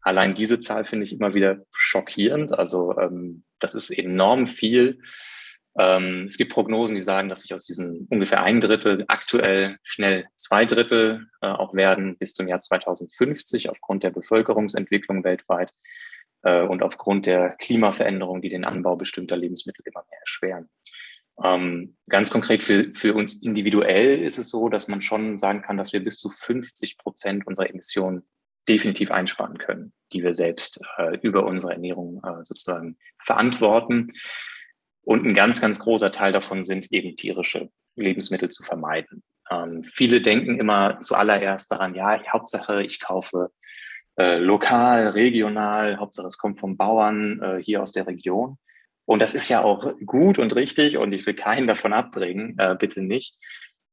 Allein 0.00 0.34
diese 0.34 0.58
Zahl 0.60 0.84
finde 0.84 1.04
ich 1.04 1.12
immer 1.12 1.34
wieder 1.34 1.58
schockierend. 1.72 2.52
Also 2.58 2.96
ähm, 2.98 3.44
das 3.58 3.74
ist 3.74 3.90
enorm 3.90 4.46
viel. 4.46 5.00
Ähm, 5.78 6.24
es 6.26 6.36
gibt 6.36 6.52
Prognosen, 6.52 6.96
die 6.96 7.02
sagen, 7.02 7.28
dass 7.28 7.42
sich 7.42 7.54
aus 7.54 7.64
diesen 7.64 8.06
ungefähr 8.10 8.42
ein 8.42 8.60
Drittel 8.60 9.04
aktuell 9.08 9.78
schnell 9.82 10.26
zwei 10.36 10.64
Drittel 10.64 11.26
äh, 11.40 11.46
auch 11.46 11.74
werden 11.74 12.16
bis 12.18 12.34
zum 12.34 12.48
Jahr 12.48 12.60
2050 12.60 13.70
aufgrund 13.70 14.02
der 14.02 14.10
Bevölkerungsentwicklung 14.10 15.24
weltweit 15.24 15.72
äh, 16.42 16.62
und 16.62 16.82
aufgrund 16.82 17.26
der 17.26 17.50
Klimaveränderung, 17.60 18.42
die 18.42 18.48
den 18.48 18.64
Anbau 18.64 18.96
bestimmter 18.96 19.36
Lebensmittel 19.36 19.82
immer 19.84 20.04
mehr 20.10 20.20
erschweren. 20.20 20.68
Ähm, 21.42 21.96
ganz 22.08 22.30
konkret 22.30 22.64
für, 22.64 22.90
für 22.92 23.14
uns 23.14 23.42
individuell 23.42 24.20
ist 24.20 24.38
es 24.38 24.50
so, 24.50 24.68
dass 24.68 24.88
man 24.88 25.02
schon 25.02 25.38
sagen 25.38 25.62
kann, 25.62 25.76
dass 25.76 25.92
wir 25.92 26.02
bis 26.02 26.18
zu 26.18 26.30
50 26.30 26.98
Prozent 26.98 27.46
unserer 27.46 27.70
Emissionen 27.70 28.22
definitiv 28.68 29.10
einsparen 29.10 29.58
können, 29.58 29.92
die 30.12 30.22
wir 30.22 30.34
selbst 30.34 30.80
äh, 30.98 31.16
über 31.22 31.46
unsere 31.46 31.72
Ernährung 31.72 32.20
äh, 32.24 32.44
sozusagen 32.44 32.98
verantworten. 33.24 34.12
Und 35.02 35.24
ein 35.24 35.34
ganz, 35.34 35.60
ganz 35.60 35.78
großer 35.78 36.12
Teil 36.12 36.32
davon 36.32 36.62
sind 36.62 36.92
eben 36.92 37.16
tierische 37.16 37.70
Lebensmittel 37.96 38.50
zu 38.50 38.62
vermeiden. 38.62 39.22
Ähm, 39.50 39.82
viele 39.84 40.20
denken 40.20 40.58
immer 40.58 41.00
zuallererst 41.00 41.70
daran, 41.72 41.94
ja, 41.94 42.20
Hauptsache, 42.30 42.82
ich 42.82 43.00
kaufe 43.00 43.50
äh, 44.18 44.38
lokal, 44.38 45.08
regional, 45.08 45.96
Hauptsache, 45.98 46.26
es 46.26 46.36
kommt 46.36 46.58
vom 46.58 46.76
Bauern 46.76 47.40
äh, 47.40 47.62
hier 47.62 47.82
aus 47.82 47.92
der 47.92 48.06
Region. 48.06 48.58
Und 49.08 49.20
das 49.20 49.34
ist 49.34 49.48
ja 49.48 49.62
auch 49.62 49.94
gut 50.04 50.38
und 50.38 50.54
richtig 50.54 50.98
und 50.98 51.14
ich 51.14 51.24
will 51.24 51.32
keinen 51.32 51.66
davon 51.66 51.94
abbringen, 51.94 52.56
äh, 52.58 52.76
bitte 52.78 53.00
nicht. 53.00 53.38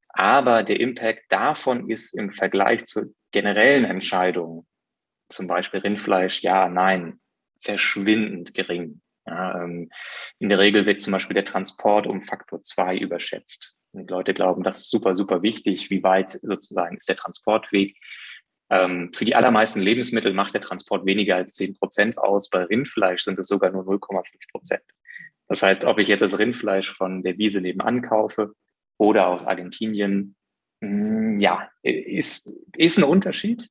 Aber 0.09 0.61
der 0.61 0.81
Impact 0.81 1.23
davon 1.29 1.89
ist 1.89 2.13
im 2.19 2.33
Vergleich 2.33 2.83
zur 2.83 3.05
generellen 3.31 3.85
Entscheidung, 3.85 4.67
zum 5.29 5.47
Beispiel 5.47 5.79
Rindfleisch, 5.79 6.41
ja, 6.41 6.67
nein, 6.67 7.21
verschwindend 7.63 8.53
gering. 8.53 8.99
Ja, 9.25 9.63
ähm, 9.63 9.89
in 10.39 10.49
der 10.49 10.59
Regel 10.59 10.85
wird 10.85 10.99
zum 10.99 11.13
Beispiel 11.13 11.35
der 11.35 11.45
Transport 11.45 12.07
um 12.07 12.21
Faktor 12.21 12.61
zwei 12.61 12.97
überschätzt. 12.97 13.77
Die 13.93 14.03
Leute 14.03 14.33
glauben, 14.33 14.63
das 14.63 14.79
ist 14.79 14.89
super, 14.89 15.15
super 15.15 15.41
wichtig. 15.41 15.89
Wie 15.89 16.03
weit 16.03 16.31
sozusagen 16.31 16.97
ist 16.97 17.07
der 17.07 17.15
Transportweg? 17.15 17.95
Ähm, 18.69 19.13
für 19.13 19.23
die 19.23 19.35
allermeisten 19.35 19.79
Lebensmittel 19.79 20.33
macht 20.33 20.55
der 20.55 20.61
Transport 20.61 21.05
weniger 21.05 21.37
als 21.37 21.53
zehn 21.53 21.77
Prozent 21.77 22.17
aus. 22.17 22.49
Bei 22.49 22.65
Rindfleisch 22.65 23.23
sind 23.23 23.39
es 23.39 23.47
sogar 23.47 23.71
nur 23.71 23.83
0,5 23.83 24.51
Prozent. 24.51 24.83
Das 25.47 25.61
heißt, 25.61 25.85
ob 25.85 25.99
ich 25.99 26.07
jetzt 26.07 26.21
das 26.21 26.39
Rindfleisch 26.39 26.93
von 26.95 27.23
der 27.23 27.37
Wiese 27.37 27.61
nebenan 27.61 28.01
kaufe 28.01 28.53
oder 28.97 29.27
aus 29.27 29.45
Argentinien, 29.45 30.35
hm, 30.81 31.39
ja, 31.39 31.69
ist, 31.83 32.51
ist 32.75 32.97
ein 32.97 33.03
Unterschied, 33.03 33.69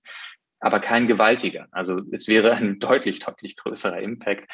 aber 0.60 0.80
kein 0.80 1.06
gewaltiger. 1.06 1.66
Also 1.70 2.00
es 2.12 2.28
wäre 2.28 2.52
ein 2.52 2.78
deutlich, 2.80 3.18
deutlich 3.18 3.56
größerer 3.56 4.00
Impact, 4.00 4.48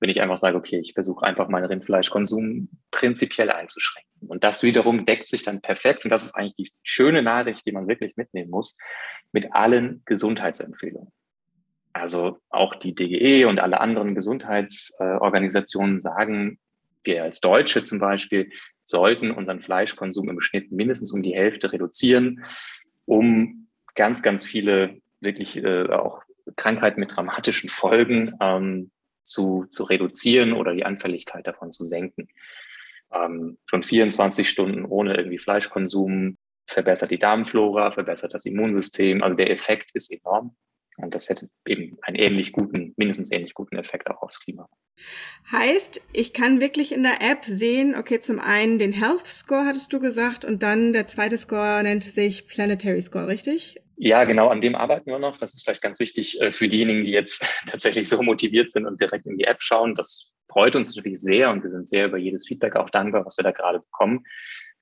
wenn 0.00 0.10
ich 0.10 0.20
einfach 0.20 0.36
sage, 0.36 0.56
okay, 0.56 0.80
ich 0.80 0.92
versuche 0.92 1.24
einfach 1.24 1.48
meinen 1.48 1.66
Rindfleischkonsum 1.66 2.68
prinzipiell 2.90 3.50
einzuschränken. 3.50 4.28
Und 4.28 4.44
das 4.44 4.62
wiederum 4.62 5.04
deckt 5.06 5.28
sich 5.28 5.44
dann 5.44 5.60
perfekt, 5.60 6.04
und 6.04 6.10
das 6.10 6.24
ist 6.24 6.34
eigentlich 6.34 6.56
die 6.56 6.72
schöne 6.82 7.22
Nachricht, 7.22 7.64
die 7.64 7.72
man 7.72 7.88
wirklich 7.88 8.16
mitnehmen 8.16 8.50
muss, 8.50 8.76
mit 9.32 9.54
allen 9.54 10.02
Gesundheitsempfehlungen. 10.04 11.12
Also 11.94 12.38
auch 12.50 12.74
die 12.74 12.94
DGE 12.94 13.46
und 13.46 13.60
alle 13.60 13.80
anderen 13.80 14.14
Gesundheitsorganisationen 14.14 16.00
sagen, 16.00 16.58
wir 17.04 17.22
als 17.22 17.40
Deutsche 17.40 17.84
zum 17.84 18.00
Beispiel 18.00 18.50
sollten 18.82 19.30
unseren 19.30 19.62
Fleischkonsum 19.62 20.28
im 20.28 20.40
Schnitt 20.40 20.72
mindestens 20.72 21.12
um 21.12 21.22
die 21.22 21.34
Hälfte 21.34 21.72
reduzieren, 21.72 22.44
um 23.06 23.68
ganz, 23.94 24.22
ganz 24.22 24.44
viele 24.44 24.98
wirklich 25.20 25.62
äh, 25.62 25.88
auch 25.88 26.22
Krankheiten 26.56 27.00
mit 27.00 27.14
dramatischen 27.14 27.70
Folgen 27.70 28.34
ähm, 28.40 28.90
zu, 29.22 29.66
zu 29.70 29.84
reduzieren 29.84 30.52
oder 30.52 30.74
die 30.74 30.84
Anfälligkeit 30.84 31.46
davon 31.46 31.70
zu 31.70 31.84
senken. 31.84 32.28
Ähm, 33.12 33.58
schon 33.66 33.84
24 33.84 34.50
Stunden 34.50 34.84
ohne 34.84 35.16
irgendwie 35.16 35.38
Fleischkonsum 35.38 36.38
verbessert 36.66 37.12
die 37.12 37.18
Darmflora, 37.18 37.92
verbessert 37.92 38.34
das 38.34 38.46
Immunsystem. 38.46 39.22
Also 39.22 39.36
der 39.36 39.50
Effekt 39.50 39.90
ist 39.92 40.12
enorm. 40.12 40.56
Und 40.96 41.14
das 41.14 41.28
hätte 41.28 41.48
eben 41.66 41.98
einen 42.02 42.16
ähnlich 42.16 42.52
guten, 42.52 42.94
mindestens 42.96 43.32
ähnlich 43.32 43.54
guten 43.54 43.76
Effekt 43.76 44.08
auch 44.10 44.22
aufs 44.22 44.40
Klima. 44.40 44.68
Heißt, 45.50 46.00
ich 46.12 46.32
kann 46.32 46.60
wirklich 46.60 46.92
in 46.92 47.02
der 47.02 47.20
App 47.20 47.44
sehen, 47.44 47.94
okay, 47.96 48.20
zum 48.20 48.38
einen 48.38 48.78
den 48.78 48.92
Health 48.92 49.26
Score 49.26 49.66
hattest 49.66 49.92
du 49.92 49.98
gesagt 49.98 50.44
und 50.44 50.62
dann 50.62 50.92
der 50.92 51.06
zweite 51.06 51.36
Score 51.36 51.82
nennt 51.82 52.04
sich 52.04 52.46
Planetary 52.46 53.02
Score, 53.02 53.26
richtig? 53.26 53.80
Ja, 53.96 54.24
genau, 54.24 54.48
an 54.48 54.60
dem 54.60 54.74
arbeiten 54.74 55.10
wir 55.10 55.18
noch. 55.18 55.38
Das 55.38 55.54
ist 55.54 55.64
vielleicht 55.64 55.82
ganz 55.82 56.00
wichtig 56.00 56.40
äh, 56.40 56.52
für 56.52 56.68
diejenigen, 56.68 57.04
die 57.04 57.12
jetzt 57.12 57.44
tatsächlich 57.66 58.08
so 58.08 58.22
motiviert 58.22 58.70
sind 58.70 58.86
und 58.86 59.00
direkt 59.00 59.26
in 59.26 59.36
die 59.36 59.44
App 59.44 59.62
schauen. 59.62 59.94
Das 59.94 60.30
freut 60.48 60.76
uns 60.76 60.94
natürlich 60.94 61.20
sehr 61.20 61.50
und 61.50 61.62
wir 61.62 61.70
sind 61.70 61.88
sehr 61.88 62.06
über 62.06 62.18
jedes 62.18 62.46
Feedback 62.46 62.76
auch 62.76 62.90
dankbar, 62.90 63.24
was 63.24 63.36
wir 63.36 63.44
da 63.44 63.50
gerade 63.50 63.80
bekommen. 63.80 64.24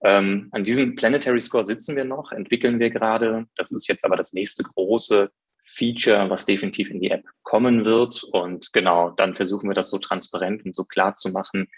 Ähm, 0.05 0.49
an 0.51 0.65
diesem 0.65 0.97
Planetary 0.97 1.41
Score 1.41 1.65
sitzen 1.65 1.95
wir 1.95 2.05
noch, 2.05 2.33
entwickeln 2.33 2.81
wir 2.81 2.91
gerade. 2.91 3.47
Das 3.57 3.71
ist 3.71 3.87
jetzt 3.87 4.05
aber 4.05 4.17
das 4.17 4.33
nächste 4.33 4.65
große 4.65 5.31
Feature, 5.73 6.29
was 6.29 6.47
definitiv 6.47 6.91
in 6.91 7.01
die 7.01 7.11
App 7.11 7.25
kommen 7.43 7.85
wird. 7.85 8.23
Und 8.25 8.73
genau, 8.73 9.11
dann 9.11 9.35
versuchen 9.35 9.69
wir 9.69 9.75
das 9.75 9.91
so 9.91 9.99
transparent 9.99 10.65
und 10.65 10.75
so 10.75 10.85
klar 10.85 11.15
zu 11.15 11.31
machen, 11.31 11.69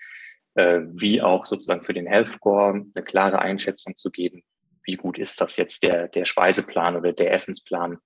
äh, 0.55 0.81
wie 0.93 1.23
auch 1.23 1.47
sozusagen 1.47 1.85
für 1.85 1.95
den 1.95 2.07
Health 2.07 2.29
Score 2.29 2.73
eine 2.73 3.05
klare 3.05 3.41
Einschätzung 3.41 3.97
zu 3.97 4.11
geben, 4.11 4.43
wie 4.85 4.97
gut 4.97 5.19
ist 5.19 5.41
das 5.41 5.57
jetzt 5.57 5.83
der, 5.83 6.09
der 6.09 6.25
Speiseplan 6.25 6.97
oder 6.97 7.13
der 7.13 7.33
Essensplan 7.33 7.99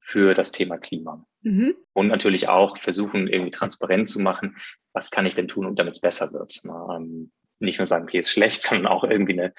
für 0.00 0.34
das 0.34 0.52
Thema 0.52 0.78
Klima. 0.78 1.24
Mhm. 1.42 1.74
Und 1.92 2.08
natürlich 2.08 2.48
auch 2.48 2.78
versuchen, 2.78 3.28
irgendwie 3.28 3.50
transparent 3.50 4.08
zu 4.08 4.20
machen, 4.20 4.56
was 4.92 5.10
kann 5.10 5.26
ich 5.26 5.34
denn 5.34 5.48
tun, 5.48 5.76
damit 5.76 5.94
es 5.94 6.00
besser 6.00 6.32
wird. 6.32 6.62
Ähm, 6.64 7.30
nicht 7.60 7.78
nur 7.78 7.86
sagen, 7.86 8.04
okay, 8.04 8.20
ist 8.20 8.30
schlecht, 8.30 8.62
sondern 8.62 8.86
auch 8.90 9.04
irgendwie 9.04 9.34
eine, 9.34 9.54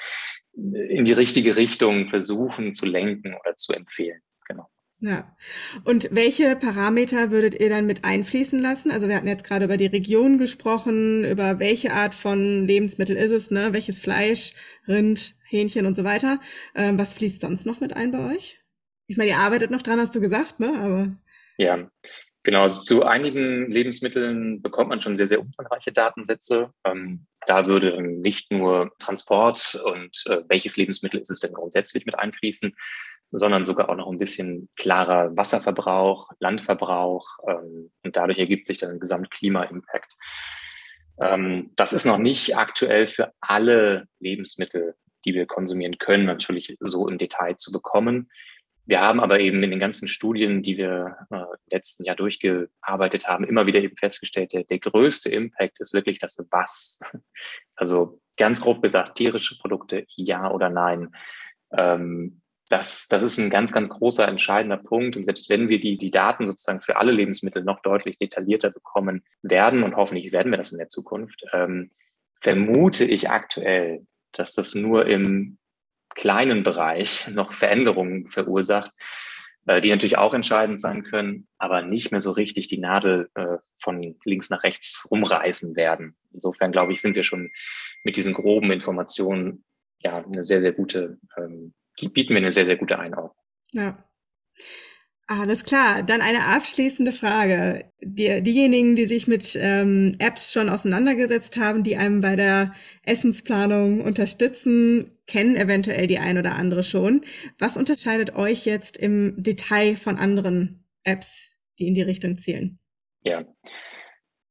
in 0.54 1.06
die 1.06 1.14
richtige 1.14 1.56
Richtung 1.56 2.10
versuchen 2.10 2.74
zu 2.74 2.86
lenken 2.86 3.36
oder 3.36 3.56
zu 3.56 3.74
empfehlen. 3.74 4.22
Ja. 5.02 5.34
Und 5.86 6.10
welche 6.12 6.58
Parameter 6.58 7.32
würdet 7.32 7.60
ihr 7.60 7.70
dann 7.70 7.86
mit 7.86 8.04
einfließen 8.04 8.60
lassen? 8.60 8.92
Also 8.92 9.08
wir 9.08 9.16
hatten 9.16 9.28
jetzt 9.28 9.46
gerade 9.46 9.66
über 9.66 9.78
die 9.78 9.86
Region 9.86 10.38
gesprochen, 10.38 11.24
über 11.24 11.60
welche 11.60 11.94
Art 11.94 12.14
von 12.14 12.68
Lebensmittel 12.68 13.16
ist 13.16 13.32
es, 13.32 13.50
ne? 13.50 13.72
Welches 13.72 14.00
Fleisch, 14.00 14.54
Rind, 14.88 15.36
Hähnchen 15.46 15.86
und 15.86 15.96
so 15.96 16.04
weiter. 16.04 16.40
Ähm, 16.76 16.98
was 16.98 17.14
fließt 17.14 17.40
sonst 17.40 17.66
noch 17.66 17.80
mit 17.80 17.94
ein 17.94 18.12
bei 18.12 18.36
euch? 18.36 18.60
Ich 19.08 19.18
meine, 19.18 19.30
ihr 19.30 19.38
arbeitet 19.38 19.72
noch 19.72 19.82
dran, 19.82 20.00
hast 20.00 20.16
du 20.16 20.20
gesagt, 20.20 20.60
ne? 20.60 20.74
Aber 20.78 21.16
ja, 21.58 21.90
genau. 22.44 22.64
Also 22.64 22.82
zu 22.82 23.04
einigen 23.04 23.72
Lebensmitteln 23.72 24.62
bekommt 24.62 24.90
man 24.90 25.00
schon 25.00 25.16
sehr, 25.16 25.28
sehr 25.28 25.40
umfangreiche 25.40 25.94
Datensätze. 25.94 26.74
Ähm, 26.84 27.26
da 27.48 27.66
würde 27.66 28.02
nicht 28.02 28.52
nur 28.52 28.92
Transport 29.00 29.82
und 29.84 30.24
äh, 30.28 30.42
welches 30.50 30.76
Lebensmittel 30.76 31.22
ist 31.22 31.32
es 31.32 31.40
denn 31.40 31.54
grundsätzlich 31.54 32.06
mit 32.06 32.20
einfließen, 32.20 32.76
sondern 33.32 33.66
sogar 33.66 33.90
auch 33.90 33.96
noch 33.96 34.10
ein 34.10 34.20
bisschen 34.20 34.70
klarer 34.76 35.36
Wasserverbrauch, 35.36 36.32
Landverbrauch 36.40 37.28
ähm, 37.48 37.92
und 38.04 38.16
dadurch 38.16 38.40
ergibt 38.40 38.66
sich 38.68 38.78
dann 38.78 38.92
ein 38.92 39.00
Gesamtklima-Impact. 39.00 40.16
Ähm, 41.22 41.72
das 41.76 41.94
ist 41.94 42.06
noch 42.06 42.18
nicht 42.18 42.58
aktuell 42.58 43.08
für 43.08 43.34
alle 43.40 44.08
Lebensmittel, 44.20 44.96
die 45.26 45.34
wir 45.34 45.46
konsumieren 45.46 45.98
können, 45.98 46.26
natürlich 46.26 46.78
so 46.80 47.08
im 47.08 47.18
Detail 47.18 47.56
zu 47.58 47.72
bekommen. 47.72 48.30
Wir 48.86 49.02
haben 49.02 49.20
aber 49.20 49.40
eben 49.40 49.62
in 49.62 49.70
den 49.70 49.80
ganzen 49.80 50.08
Studien, 50.08 50.64
die 50.64 50.78
wir 50.78 51.16
äh, 51.30 51.36
im 51.36 51.46
letzten 51.70 52.06
Jahr 52.06 52.16
durchgearbeitet 52.16 53.28
haben, 53.28 53.44
immer 53.44 53.68
wieder 53.68 53.80
eben 53.80 53.96
festgestellt, 53.96 54.54
der, 54.54 54.64
der 54.64 54.80
größte 54.80 55.30
Impact 55.30 55.80
ist 55.80 55.94
wirklich 55.94 56.18
das 56.20 56.38
Was. 56.50 57.00
Also 57.76 58.20
ganz 58.36 58.62
grob 58.62 58.82
gesagt, 58.82 59.16
tierische 59.16 59.58
Produkte, 59.58 60.06
ja 60.16 60.52
oder 60.52 60.70
nein. 60.70 61.16
Ähm, 61.72 62.42
das, 62.70 63.08
das 63.08 63.24
ist 63.24 63.40
ein 63.40 63.50
ganz, 63.50 63.72
ganz 63.72 63.90
großer, 63.90 64.28
entscheidender 64.28 64.78
Punkt. 64.78 65.18
Und 65.18 65.24
selbst 65.24 65.50
wenn 65.50 65.70
wir 65.70 65.80
die, 65.80 65.98
die 65.98 66.12
Daten 66.12 66.46
sozusagen 66.46 66.82
für 66.82 66.98
alle 66.98 67.12
Lebensmittel 67.12 67.64
noch 67.64 67.82
deutlich 67.82 68.18
detaillierter 68.18 68.72
bekommen 68.72 69.24
werden, 69.42 69.84
und 69.84 69.96
hoffentlich 69.96 70.32
werden 70.32 70.52
wir 70.52 70.58
das 70.58 70.72
in 70.72 70.78
der 70.78 70.90
Zukunft, 70.90 71.44
ähm, 71.52 71.92
vermute 72.40 73.06
ich 73.06 73.30
aktuell, 73.30 74.06
dass 74.32 74.54
das 74.54 74.76
nur 74.76 75.08
im 75.08 75.58
kleinen 76.16 76.64
Bereich 76.64 77.28
noch 77.30 77.54
Veränderungen 77.54 78.30
verursacht, 78.30 78.92
äh, 79.66 79.82
die 79.82 79.90
natürlich 79.90 80.18
auch 80.18 80.36
entscheidend 80.36 80.80
sein 80.80 81.04
können, 81.04 81.48
aber 81.58 81.82
nicht 81.82 82.12
mehr 82.12 82.22
so 82.22 82.32
richtig 82.32 82.68
die 82.68 82.78
Nadel 82.78 83.30
äh, 83.34 83.58
von 83.80 84.16
links 84.24 84.52
nach 84.52 84.64
rechts 84.64 85.08
rumreißen 85.10 85.76
werden. 85.76 86.16
Insofern 86.34 86.72
glaube 86.72 86.94
ich, 86.94 87.02
sind 87.02 87.16
wir 87.16 87.24
schon 87.24 87.50
mit 88.04 88.16
diesen 88.16 88.36
groben 88.36 88.72
Informationen 88.72 89.64
ja 90.00 90.24
eine 90.24 90.44
sehr, 90.44 90.62
sehr 90.62 90.74
gute 90.74 91.18
ähm, 91.36 91.74
bieten 92.08 92.34
mir 92.34 92.40
eine 92.40 92.52
sehr, 92.52 92.66
sehr 92.66 92.78
gute 92.78 92.98
Einordnung. 93.00 93.36
Ja. 93.74 94.04
Alles 95.28 95.64
klar. 95.64 96.02
Dann 96.02 96.22
eine 96.22 96.46
abschließende 96.46 97.12
Frage. 97.12 97.86
Die, 98.02 98.42
diejenigen, 98.42 98.96
die 98.96 99.06
sich 99.06 99.28
mit 99.28 99.56
ähm, 99.62 100.16
Apps 100.18 100.52
schon 100.52 100.70
auseinandergesetzt 100.70 101.56
haben, 101.58 101.84
die 101.84 101.98
einem 101.98 102.22
bei 102.22 102.36
der 102.36 102.74
Essensplanung 103.04 104.02
unterstützen, 104.02 105.12
kennen 105.28 105.56
eventuell 105.56 106.08
die 106.08 106.18
ein 106.18 106.40
oder 106.40 106.56
andere 106.56 106.84
schon. 106.84 107.22
Was 107.60 107.78
unterscheidet 107.78 108.36
euch 108.36 108.66
jetzt 108.66 108.98
im 108.98 109.36
Detail 109.38 109.98
von 109.98 110.18
anderen 110.18 110.84
Apps, 111.04 111.46
die 111.78 111.88
in 111.88 111.94
die 111.94 112.02
Richtung 112.02 112.40
zielen? 112.40 112.80
Ja, 113.22 113.46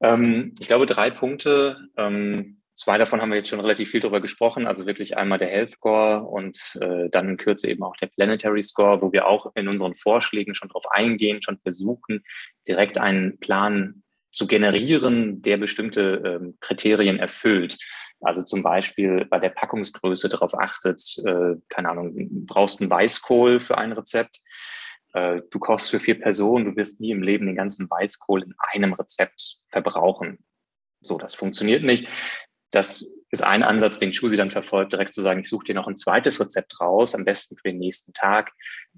ähm, 0.01 0.55
ich 0.59 0.67
glaube 0.67 0.85
drei 0.85 1.11
Punkte. 1.11 1.77
Ähm, 1.97 2.58
Zwei 2.79 2.97
davon 2.97 3.21
haben 3.21 3.29
wir 3.29 3.35
jetzt 3.35 3.49
schon 3.49 3.59
relativ 3.59 3.91
viel 3.91 3.99
darüber 3.99 4.21
gesprochen, 4.21 4.65
also 4.65 4.85
wirklich 4.85 5.17
einmal 5.17 5.37
der 5.37 5.49
Health 5.49 5.73
Score 5.73 6.21
und 6.21 6.77
äh, 6.79 7.09
dann 7.09 7.27
in 7.27 7.35
Kürze 7.35 7.69
eben 7.69 7.83
auch 7.83 7.97
der 7.97 8.07
Planetary 8.07 8.63
Score, 8.63 9.01
wo 9.01 9.11
wir 9.11 9.27
auch 9.27 9.51
in 9.55 9.67
unseren 9.67 9.95
Vorschlägen 9.95 10.55
schon 10.55 10.69
darauf 10.69 10.89
eingehen, 10.89 11.41
schon 11.41 11.57
versuchen, 11.57 12.23
direkt 12.69 12.97
einen 12.97 13.37
Plan 13.39 14.03
zu 14.31 14.47
generieren, 14.47 15.41
der 15.41 15.57
bestimmte 15.57 16.23
ähm, 16.25 16.57
Kriterien 16.61 17.19
erfüllt. 17.19 17.77
Also 18.21 18.43
zum 18.43 18.63
Beispiel 18.63 19.25
bei 19.25 19.39
der 19.39 19.49
Packungsgröße 19.49 20.29
darauf 20.29 20.53
achtet, 20.53 21.01
äh, 21.25 21.55
keine 21.67 21.89
Ahnung, 21.89 22.45
brauchst 22.45 22.79
einen 22.79 22.89
Weißkohl 22.89 23.59
für 23.59 23.77
ein 23.77 23.91
Rezept. 23.91 24.39
Äh, 25.11 25.41
du 25.51 25.59
kochst 25.59 25.89
für 25.89 25.99
vier 25.99 26.17
Personen, 26.17 26.63
du 26.63 26.75
wirst 26.77 27.01
nie 27.01 27.11
im 27.11 27.23
Leben 27.23 27.45
den 27.45 27.57
ganzen 27.57 27.89
Weißkohl 27.89 28.43
in 28.43 28.53
einem 28.71 28.93
Rezept 28.93 29.63
verbrauchen. 29.67 30.39
So, 31.01 31.17
das 31.17 31.35
funktioniert 31.35 31.83
nicht. 31.83 32.07
Das 32.71 33.15
ist 33.31 33.43
ein 33.43 33.63
Ansatz, 33.63 33.97
den 33.97 34.11
Chusi 34.11 34.35
dann 34.35 34.51
verfolgt, 34.51 34.93
direkt 34.93 35.13
zu 35.13 35.21
sagen, 35.21 35.41
ich 35.41 35.49
suche 35.49 35.65
dir 35.65 35.75
noch 35.75 35.87
ein 35.87 35.95
zweites 35.95 36.39
Rezept 36.39 36.79
raus, 36.79 37.15
am 37.15 37.25
besten 37.25 37.55
für 37.55 37.69
den 37.69 37.77
nächsten 37.77 38.13
Tag, 38.13 38.51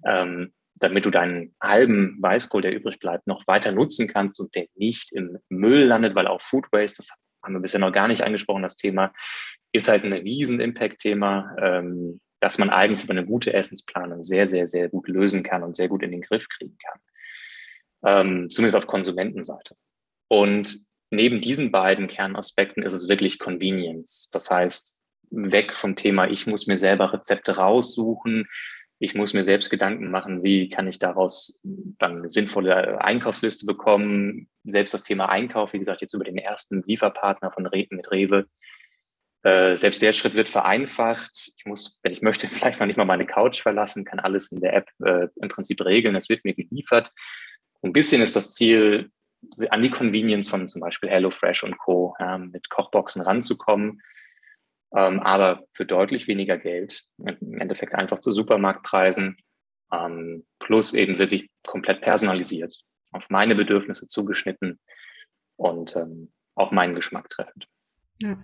ähm, 0.06 0.54
damit 0.76 1.06
du 1.06 1.12
deinen 1.12 1.56
halben 1.62 2.18
Weißkohl, 2.22 2.62
der 2.62 2.74
übrig 2.74 3.00
bleibt, 3.00 3.28
noch 3.28 3.46
weiter 3.48 3.72
nutzen 3.72 4.08
kannst 4.08 4.40
und 4.40 4.56
der 4.56 4.66
nicht 4.76 5.12
im 5.12 5.38
Müll 5.50 5.86
landet, 5.86 6.16
weil 6.16 6.28
auch 6.28 6.42
Food 6.42 6.66
Waste, 6.72 6.98
das 6.98 7.22
haben 7.44 7.54
wir 7.54 7.60
bisher 7.60 7.80
noch 7.80 7.92
gar 7.92 8.08
nicht 8.08 8.24
angesprochen, 8.24 8.64
das 8.64 8.76
Thema, 8.76 9.14
ist 9.72 9.88
halt 9.88 10.04
ein 10.04 10.14
riesen 10.14 10.60
Impact-Thema, 10.60 11.56
ähm, 11.60 12.20
dass 12.40 12.58
man 12.58 12.70
eigentlich 12.70 13.04
über 13.04 13.12
eine 13.12 13.26
gute 13.26 13.54
Essensplanung 13.54 14.24
sehr, 14.24 14.48
sehr, 14.48 14.68
sehr 14.68 14.90
gut 14.90 15.08
lösen 15.08 15.44
kann 15.44 15.64
und 15.64 15.76
sehr 15.76 15.88
gut 15.88 16.04
in 16.04 16.12
den 16.12 16.22
Griff 16.22 16.48
kriegen 16.50 16.78
kann. 16.84 17.00
Ähm, 18.04 18.50
zumindest 18.50 18.78
auf 18.78 18.88
Konsumentenseite. 18.88 19.76
Und 20.28 20.86
neben 21.12 21.42
diesen 21.42 21.72
beiden 21.72 22.08
Kernaspekten 22.08 22.84
ist 22.84 22.94
es 22.94 23.08
wirklich 23.08 23.38
Convenience. 23.38 24.30
Das 24.32 24.50
heißt, 24.50 25.02
weg 25.30 25.76
vom 25.76 25.96
Thema, 25.96 26.28
ich 26.30 26.48
muss 26.48 26.68
mir 26.68 26.78
selber 26.78 27.14
Rezepte 27.14 27.58
raussuchen, 27.58 28.48
ich 29.00 29.16
muss 29.16 29.34
mir 29.34 29.44
selbst 29.44 29.70
Gedanken 29.70 30.12
machen, 30.12 30.44
wie 30.44 30.70
kann 30.70 30.88
ich 30.88 31.00
daraus 31.00 31.60
dann 31.64 32.18
eine 32.18 32.30
sinnvolle 32.30 33.02
Einkaufsliste 33.02 33.66
bekommen. 33.66 34.48
Selbst 34.64 34.94
das 34.94 35.04
Thema 35.04 35.28
Einkauf, 35.30 35.74
wie 35.74 35.80
gesagt, 35.80 36.02
jetzt 36.02 36.14
über 36.14 36.24
den 36.24 36.38
ersten 36.38 36.84
Lieferpartner 36.84 37.52
von 37.52 37.66
Reden 37.66 37.96
mit 37.96 38.12
Rewe. 38.12 38.46
Äh, 39.42 39.76
selbst 39.76 40.04
der 40.04 40.14
Schritt 40.14 40.36
wird 40.36 40.50
vereinfacht. 40.50 41.52
Ich 41.58 41.66
muss, 41.66 42.00
wenn 42.04 42.14
ich 42.14 42.22
möchte, 42.22 42.48
vielleicht 42.50 42.80
noch 42.80 42.86
nicht 42.86 42.98
mal 42.98 43.06
meine 43.06 43.26
Couch 43.26 43.62
verlassen, 43.62 44.06
kann 44.06 44.20
alles 44.20 44.52
in 44.52 44.62
der 44.62 44.76
App 44.76 44.90
äh, 45.04 45.28
im 45.42 45.50
Prinzip 45.50 45.84
regeln. 45.84 46.16
Es 46.16 46.30
wird 46.30 46.46
mir 46.46 46.54
geliefert. 46.54 47.12
Ein 47.82 47.94
bisschen 47.94 48.22
ist 48.22 48.36
das 48.36 48.54
Ziel, 48.54 49.10
an 49.70 49.82
die 49.82 49.90
Convenience 49.90 50.50
von 50.50 50.68
zum 50.68 50.82
Beispiel 50.82 51.10
HelloFresh 51.10 51.64
und 51.64 51.78
Co. 51.78 52.16
Ja, 52.20 52.38
mit 52.38 52.70
Kochboxen 52.70 53.22
ranzukommen, 53.22 54.02
ähm, 54.96 55.20
aber 55.20 55.64
für 55.74 55.86
deutlich 55.86 56.28
weniger 56.28 56.58
Geld, 56.58 57.04
im 57.18 57.60
Endeffekt 57.60 57.96
einfach 57.96 58.20
zu 58.20 58.32
Supermarktpreisen, 58.32 59.38
ähm, 59.92 60.46
plus 60.60 60.94
eben 60.94 61.18
wirklich 61.18 61.50
komplett 61.66 62.02
personalisiert, 62.02 62.76
auf 63.12 63.30
meine 63.30 63.56
Bedürfnisse 63.56 64.08
zugeschnitten 64.08 64.80
und 65.58 65.96
ähm, 65.96 66.32
auch 66.56 66.72
meinen 66.72 66.96
Geschmack 66.96 67.30
treffend. 67.30 67.68
Ja, 68.22 68.38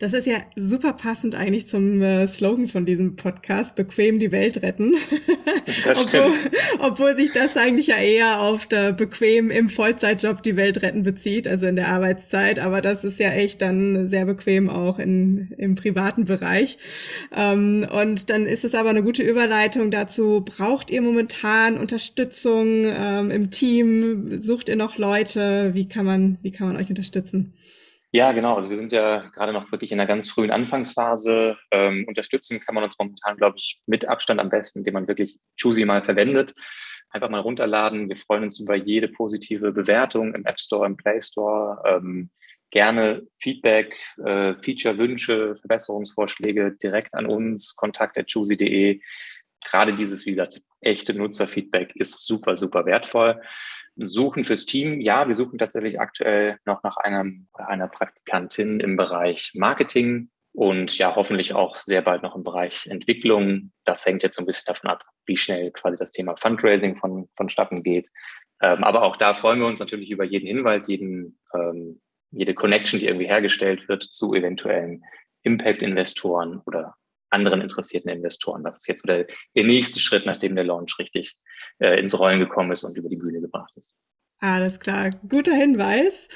das 0.00 0.12
ist 0.12 0.26
ja 0.26 0.42
super 0.54 0.92
passend 0.92 1.34
eigentlich 1.34 1.66
zum 1.66 2.02
äh, 2.02 2.26
Slogan 2.26 2.68
von 2.68 2.84
diesem 2.84 3.16
Podcast, 3.16 3.74
bequem 3.74 4.18
die 4.18 4.32
Welt 4.32 4.60
retten. 4.60 4.96
Obwohl, 5.88 6.32
obwohl 6.78 7.16
sich 7.16 7.32
das 7.32 7.56
eigentlich 7.56 7.86
ja 7.86 7.96
eher 7.96 8.42
auf 8.42 8.66
der 8.66 8.92
bequem 8.92 9.50
im 9.50 9.70
Vollzeitjob 9.70 10.42
die 10.42 10.56
Welt 10.56 10.82
retten 10.82 11.04
bezieht, 11.04 11.48
also 11.48 11.64
in 11.64 11.76
der 11.76 11.88
Arbeitszeit. 11.88 12.58
Aber 12.58 12.82
das 12.82 13.02
ist 13.02 13.18
ja 13.18 13.30
echt 13.30 13.62
dann 13.62 14.06
sehr 14.06 14.26
bequem 14.26 14.68
auch 14.68 14.98
in, 14.98 15.54
im 15.56 15.74
privaten 15.74 16.26
Bereich. 16.26 16.76
Ähm, 17.34 17.86
und 17.90 18.28
dann 18.28 18.44
ist 18.44 18.64
es 18.64 18.74
aber 18.74 18.90
eine 18.90 19.02
gute 19.02 19.22
Überleitung 19.22 19.90
dazu. 19.90 20.42
Braucht 20.44 20.90
ihr 20.90 21.00
momentan 21.00 21.78
Unterstützung 21.78 22.84
ähm, 22.84 23.30
im 23.30 23.50
Team? 23.50 24.36
Sucht 24.36 24.68
ihr 24.68 24.76
noch 24.76 24.98
Leute? 24.98 25.70
Wie 25.72 25.88
kann 25.88 26.04
man, 26.04 26.36
wie 26.42 26.52
kann 26.52 26.66
man 26.66 26.76
euch 26.76 26.90
unterstützen? 26.90 27.54
Ja, 28.14 28.30
genau. 28.30 28.54
Also 28.54 28.70
wir 28.70 28.76
sind 28.76 28.92
ja 28.92 29.28
gerade 29.34 29.52
noch 29.52 29.72
wirklich 29.72 29.90
in 29.90 29.98
einer 29.98 30.06
ganz 30.06 30.30
frühen 30.30 30.52
Anfangsphase. 30.52 31.56
Ähm, 31.72 32.04
unterstützen 32.06 32.60
kann 32.60 32.76
man 32.76 32.84
uns 32.84 32.96
momentan, 32.96 33.36
glaube 33.36 33.56
ich, 33.58 33.80
mit 33.86 34.08
Abstand 34.08 34.38
am 34.38 34.50
besten, 34.50 34.78
indem 34.78 34.94
man 34.94 35.08
wirklich 35.08 35.40
Choosy 35.60 35.84
mal 35.84 36.04
verwendet. 36.04 36.54
Einfach 37.10 37.28
mal 37.28 37.40
runterladen. 37.40 38.08
Wir 38.08 38.16
freuen 38.16 38.44
uns 38.44 38.60
über 38.60 38.76
jede 38.76 39.08
positive 39.08 39.72
Bewertung 39.72 40.32
im 40.32 40.44
App 40.44 40.60
Store, 40.60 40.86
im 40.86 40.96
Play 40.96 41.20
Store. 41.20 41.82
Ähm, 41.84 42.30
gerne 42.70 43.26
Feedback, 43.40 43.96
äh, 44.24 44.54
Feature-Wünsche, 44.62 45.56
Verbesserungsvorschläge 45.56 46.76
direkt 46.80 47.14
an 47.14 47.26
uns, 47.26 47.74
kontakt.choosy.de. 47.74 49.00
Gerade 49.64 49.94
dieses, 49.96 50.24
wie 50.24 50.30
gesagt, 50.30 50.60
echte 50.80 51.14
Nutzerfeedback 51.14 51.96
ist 51.96 52.24
super, 52.24 52.56
super 52.56 52.86
wertvoll 52.86 53.40
suchen 53.96 54.44
fürs 54.44 54.66
Team. 54.66 55.00
Ja, 55.00 55.28
wir 55.28 55.34
suchen 55.34 55.58
tatsächlich 55.58 56.00
aktuell 56.00 56.58
noch 56.64 56.82
nach 56.82 56.96
einem 56.96 57.48
einer 57.54 57.88
Praktikantin 57.88 58.80
im 58.80 58.96
Bereich 58.96 59.52
Marketing 59.54 60.30
und 60.52 60.96
ja, 60.98 61.14
hoffentlich 61.16 61.54
auch 61.54 61.78
sehr 61.78 62.02
bald 62.02 62.22
noch 62.22 62.36
im 62.36 62.44
Bereich 62.44 62.86
Entwicklung. 62.86 63.72
Das 63.84 64.06
hängt 64.06 64.22
jetzt 64.22 64.36
so 64.36 64.42
ein 64.42 64.46
bisschen 64.46 64.66
davon 64.66 64.90
ab, 64.90 65.04
wie 65.26 65.36
schnell 65.36 65.72
quasi 65.72 65.96
das 65.98 66.12
Thema 66.12 66.36
Fundraising 66.36 66.96
von, 66.96 67.28
vonstatten 67.36 67.82
geht. 67.82 68.08
Ähm, 68.62 68.84
aber 68.84 69.02
auch 69.02 69.16
da 69.16 69.32
freuen 69.32 69.58
wir 69.58 69.66
uns 69.66 69.80
natürlich 69.80 70.10
über 70.10 70.24
jeden 70.24 70.46
Hinweis, 70.46 70.86
jeden, 70.86 71.40
ähm, 71.54 72.00
jede 72.30 72.54
Connection, 72.54 73.00
die 73.00 73.06
irgendwie 73.06 73.26
hergestellt 73.26 73.88
wird 73.88 74.04
zu 74.04 74.32
eventuellen 74.34 75.02
Impact-Investoren 75.42 76.62
oder 76.66 76.94
anderen 77.34 77.60
interessierten 77.60 78.10
Investoren. 78.10 78.64
Das 78.64 78.78
ist 78.78 78.88
jetzt 78.88 79.02
so 79.02 79.06
der, 79.06 79.26
der 79.54 79.64
nächste 79.64 80.00
Schritt, 80.00 80.24
nachdem 80.24 80.54
der 80.54 80.64
Launch 80.64 80.98
richtig 80.98 81.36
äh, 81.80 81.98
ins 82.00 82.18
Rollen 82.18 82.40
gekommen 82.40 82.72
ist 82.72 82.84
und 82.84 82.96
über 82.96 83.08
die 83.08 83.16
Bühne 83.16 83.40
gebracht 83.40 83.76
ist. 83.76 83.94
Alles 84.40 84.80
klar, 84.80 85.10
guter 85.28 85.54
Hinweis. 85.54 86.28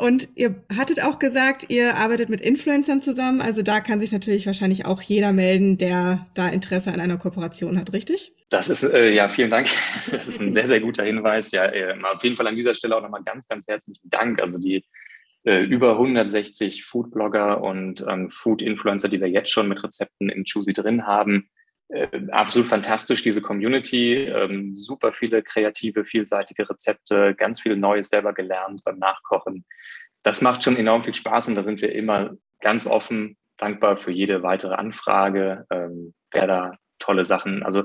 Und 0.00 0.28
ihr 0.36 0.64
hattet 0.76 1.02
auch 1.02 1.18
gesagt, 1.18 1.66
ihr 1.70 1.96
arbeitet 1.96 2.28
mit 2.28 2.40
Influencern 2.40 3.02
zusammen. 3.02 3.40
Also 3.40 3.62
da 3.62 3.80
kann 3.80 3.98
sich 3.98 4.12
natürlich 4.12 4.46
wahrscheinlich 4.46 4.86
auch 4.86 5.02
jeder 5.02 5.32
melden, 5.32 5.76
der 5.76 6.24
da 6.34 6.48
Interesse 6.48 6.92
an 6.92 7.00
einer 7.00 7.18
Kooperation 7.18 7.76
hat, 7.76 7.92
richtig? 7.92 8.32
Das 8.48 8.68
ist, 8.68 8.84
äh, 8.84 9.10
ja, 9.10 9.28
vielen 9.28 9.50
Dank. 9.50 9.68
Das 10.12 10.28
ist 10.28 10.40
ein 10.40 10.52
sehr, 10.52 10.68
sehr 10.68 10.80
guter 10.80 11.02
Hinweis. 11.02 11.50
Ja, 11.50 11.64
äh, 11.64 11.96
auf 12.14 12.22
jeden 12.22 12.36
Fall 12.36 12.46
an 12.46 12.54
dieser 12.54 12.74
Stelle 12.74 12.96
auch 12.96 13.02
nochmal 13.02 13.24
ganz, 13.24 13.48
ganz 13.48 13.66
herzlichen 13.66 14.08
Dank. 14.08 14.40
Also 14.40 14.60
die 14.60 14.84
äh, 15.48 15.62
über 15.62 15.92
160 15.92 16.84
Food-Blogger 16.84 17.62
und 17.62 18.04
ähm, 18.06 18.30
Food-Influencer, 18.30 19.08
die 19.08 19.18
wir 19.18 19.30
jetzt 19.30 19.50
schon 19.50 19.66
mit 19.66 19.82
Rezepten 19.82 20.28
im 20.28 20.44
Choosy 20.44 20.74
drin 20.74 21.06
haben. 21.06 21.48
Äh, 21.88 22.06
absolut 22.32 22.68
fantastisch, 22.68 23.22
diese 23.22 23.40
Community. 23.40 24.24
Ähm, 24.24 24.74
super 24.74 25.14
viele 25.14 25.42
kreative, 25.42 26.04
vielseitige 26.04 26.68
Rezepte, 26.68 27.34
ganz 27.34 27.62
viel 27.62 27.76
Neues 27.76 28.10
selber 28.10 28.34
gelernt 28.34 28.82
beim 28.84 28.98
Nachkochen. 28.98 29.64
Das 30.22 30.42
macht 30.42 30.64
schon 30.64 30.76
enorm 30.76 31.02
viel 31.02 31.14
Spaß 31.14 31.48
und 31.48 31.54
da 31.54 31.62
sind 31.62 31.80
wir 31.80 31.92
immer 31.94 32.36
ganz 32.60 32.86
offen, 32.86 33.38
dankbar 33.56 33.96
für 33.96 34.10
jede 34.10 34.42
weitere 34.42 34.74
Anfrage, 34.74 35.64
ähm, 35.70 36.12
wer 36.30 36.46
da 36.46 36.72
tolle 36.98 37.24
Sachen, 37.24 37.62
also 37.62 37.84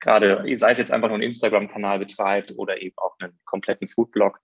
gerade 0.00 0.44
sei 0.56 0.70
es 0.70 0.78
jetzt 0.78 0.92
einfach 0.92 1.08
nur 1.08 1.14
einen 1.14 1.24
Instagram-Kanal 1.24 1.98
betreibt 1.98 2.52
oder 2.56 2.80
eben 2.82 2.94
auch 2.98 3.16
einen 3.18 3.40
kompletten 3.46 3.88
Foodblog, 3.88 4.38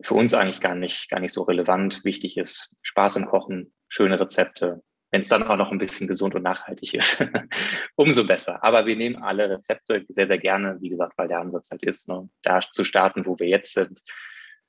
für 0.00 0.14
uns 0.14 0.34
eigentlich 0.34 0.60
gar 0.60 0.74
nicht, 0.74 1.08
gar 1.08 1.20
nicht 1.20 1.32
so 1.32 1.42
relevant. 1.42 2.04
Wichtig 2.04 2.36
ist 2.36 2.76
Spaß 2.82 3.16
im 3.16 3.26
Kochen, 3.26 3.72
schöne 3.88 4.18
Rezepte. 4.18 4.82
Wenn 5.10 5.20
es 5.20 5.28
dann 5.28 5.42
auch 5.42 5.56
noch 5.56 5.70
ein 5.70 5.78
bisschen 5.78 6.08
gesund 6.08 6.34
und 6.34 6.42
nachhaltig 6.42 6.94
ist, 6.94 7.24
umso 7.96 8.26
besser. 8.26 8.64
Aber 8.64 8.86
wir 8.86 8.96
nehmen 8.96 9.22
alle 9.22 9.50
Rezepte 9.50 10.04
sehr, 10.08 10.26
sehr 10.26 10.38
gerne, 10.38 10.78
wie 10.80 10.88
gesagt, 10.88 11.12
weil 11.18 11.28
der 11.28 11.40
Ansatz 11.40 11.70
halt 11.70 11.82
ist, 11.82 12.08
ne, 12.08 12.28
da 12.42 12.60
zu 12.72 12.84
starten, 12.84 13.26
wo 13.26 13.38
wir 13.38 13.46
jetzt 13.46 13.74
sind 13.74 14.02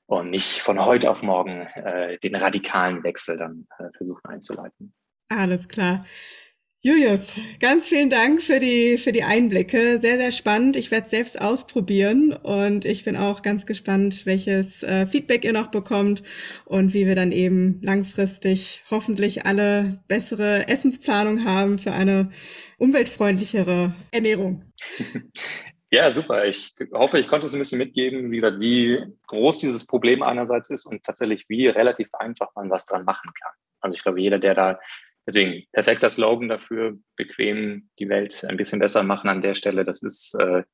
und 0.06 0.30
nicht 0.30 0.60
von 0.60 0.84
heute 0.84 1.10
auf 1.10 1.22
morgen 1.22 1.62
äh, 1.62 2.18
den 2.18 2.36
radikalen 2.36 3.02
Wechsel 3.04 3.38
dann 3.38 3.66
äh, 3.78 3.84
versuchen 3.96 4.26
einzuleiten. 4.26 4.94
Alles 5.28 5.68
klar. 5.68 6.04
Julius, 6.86 7.34
ganz 7.60 7.88
vielen 7.88 8.10
Dank 8.10 8.42
für 8.42 8.60
die, 8.60 8.98
für 8.98 9.10
die 9.10 9.22
Einblicke. 9.22 9.98
Sehr, 10.02 10.18
sehr 10.18 10.32
spannend. 10.32 10.76
Ich 10.76 10.90
werde 10.90 11.04
es 11.04 11.10
selbst 11.10 11.40
ausprobieren 11.40 12.34
und 12.34 12.84
ich 12.84 13.04
bin 13.04 13.16
auch 13.16 13.40
ganz 13.40 13.64
gespannt, 13.64 14.26
welches 14.26 14.82
äh, 14.82 15.06
Feedback 15.06 15.46
ihr 15.46 15.54
noch 15.54 15.68
bekommt 15.68 16.22
und 16.66 16.92
wie 16.92 17.06
wir 17.06 17.14
dann 17.14 17.32
eben 17.32 17.80
langfristig 17.80 18.82
hoffentlich 18.90 19.46
alle 19.46 20.02
bessere 20.08 20.68
Essensplanung 20.68 21.46
haben 21.46 21.78
für 21.78 21.92
eine 21.92 22.28
umweltfreundlichere 22.76 23.94
Ernährung. 24.10 24.62
Ja, 25.90 26.10
super. 26.10 26.44
Ich 26.44 26.74
hoffe, 26.92 27.20
ich 27.20 27.28
konnte 27.28 27.46
es 27.46 27.52
ein 27.52 27.60
bisschen 27.60 27.78
mitgeben, 27.78 28.32
wie 28.32 28.36
gesagt, 28.36 28.58
wie 28.58 29.00
groß 29.28 29.58
dieses 29.58 29.86
Problem 29.86 30.24
einerseits 30.24 30.68
ist 30.70 30.86
und 30.86 31.04
tatsächlich, 31.04 31.44
wie 31.46 31.68
relativ 31.68 32.08
einfach 32.14 32.48
man 32.56 32.68
was 32.68 32.86
dran 32.86 33.04
machen 33.04 33.30
kann. 33.40 33.52
Also 33.80 33.94
ich 33.94 34.02
glaube, 34.02 34.20
jeder, 34.20 34.40
der 34.40 34.56
da 34.56 34.80
Deswegen 35.26 35.64
perfekter 35.72 36.10
Slogan 36.10 36.48
dafür, 36.48 36.98
bequem 37.16 37.88
die 37.98 38.08
Welt 38.08 38.44
ein 38.44 38.56
bisschen 38.56 38.78
besser 38.78 39.02
machen 39.02 39.30
an 39.30 39.40
der 39.40 39.54
Stelle. 39.54 39.84
Das 39.84 40.02
ist 40.02 40.34
äh, 40.34 40.64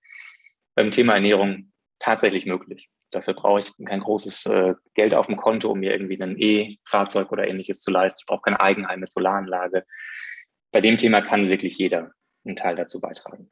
beim 0.74 0.90
Thema 0.90 1.14
Ernährung 1.14 1.72
tatsächlich 2.00 2.46
möglich. 2.46 2.90
Dafür 3.12 3.34
brauche 3.34 3.60
ich 3.60 3.72
kein 3.86 4.00
großes 4.00 4.46
äh, 4.46 4.74
Geld 4.94 5.14
auf 5.14 5.26
dem 5.26 5.36
Konto, 5.36 5.70
um 5.70 5.80
mir 5.80 5.92
irgendwie 5.92 6.20
ein 6.20 6.36
E-Fahrzeug 6.38 7.30
oder 7.30 7.46
ähnliches 7.46 7.80
zu 7.80 7.90
leisten. 7.90 8.20
Ich 8.22 8.26
brauche 8.26 8.42
kein 8.42 8.56
Eigenheim 8.56 9.00
mit 9.00 9.12
Solaranlage. 9.12 9.84
Bei 10.72 10.80
dem 10.80 10.96
Thema 10.96 11.20
kann 11.20 11.48
wirklich 11.48 11.76
jeder 11.78 12.12
einen 12.44 12.56
Teil 12.56 12.76
dazu 12.76 13.00
beitragen. 13.00 13.50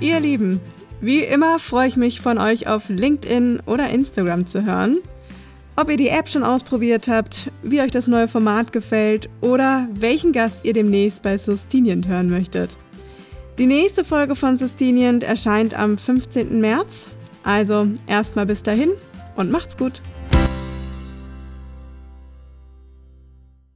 Ihr 0.00 0.18
Lieben, 0.18 0.60
wie 1.00 1.20
immer 1.20 1.58
freue 1.58 1.88
ich 1.88 1.96
mich 1.96 2.20
von 2.20 2.38
euch 2.38 2.66
auf 2.66 2.88
LinkedIn 2.88 3.62
oder 3.66 3.88
Instagram 3.88 4.46
zu 4.46 4.64
hören. 4.64 4.98
Ob 5.76 5.88
ihr 5.90 5.96
die 5.96 6.08
App 6.08 6.28
schon 6.28 6.42
ausprobiert 6.42 7.08
habt, 7.08 7.50
wie 7.62 7.80
euch 7.80 7.90
das 7.90 8.06
neue 8.06 8.28
Format 8.28 8.72
gefällt 8.72 9.30
oder 9.40 9.88
welchen 9.94 10.32
Gast 10.32 10.60
ihr 10.64 10.74
demnächst 10.74 11.22
bei 11.22 11.38
Sustinient 11.38 12.06
hören 12.06 12.28
möchtet. 12.28 12.76
Die 13.58 13.66
nächste 13.66 14.04
Folge 14.04 14.34
von 14.34 14.56
Sustinient 14.56 15.22
erscheint 15.22 15.78
am 15.78 15.96
15. 15.96 16.60
März. 16.60 17.06
Also 17.42 17.88
erstmal 18.06 18.46
bis 18.46 18.62
dahin 18.62 18.90
und 19.36 19.50
macht's 19.50 19.76
gut. 19.76 20.02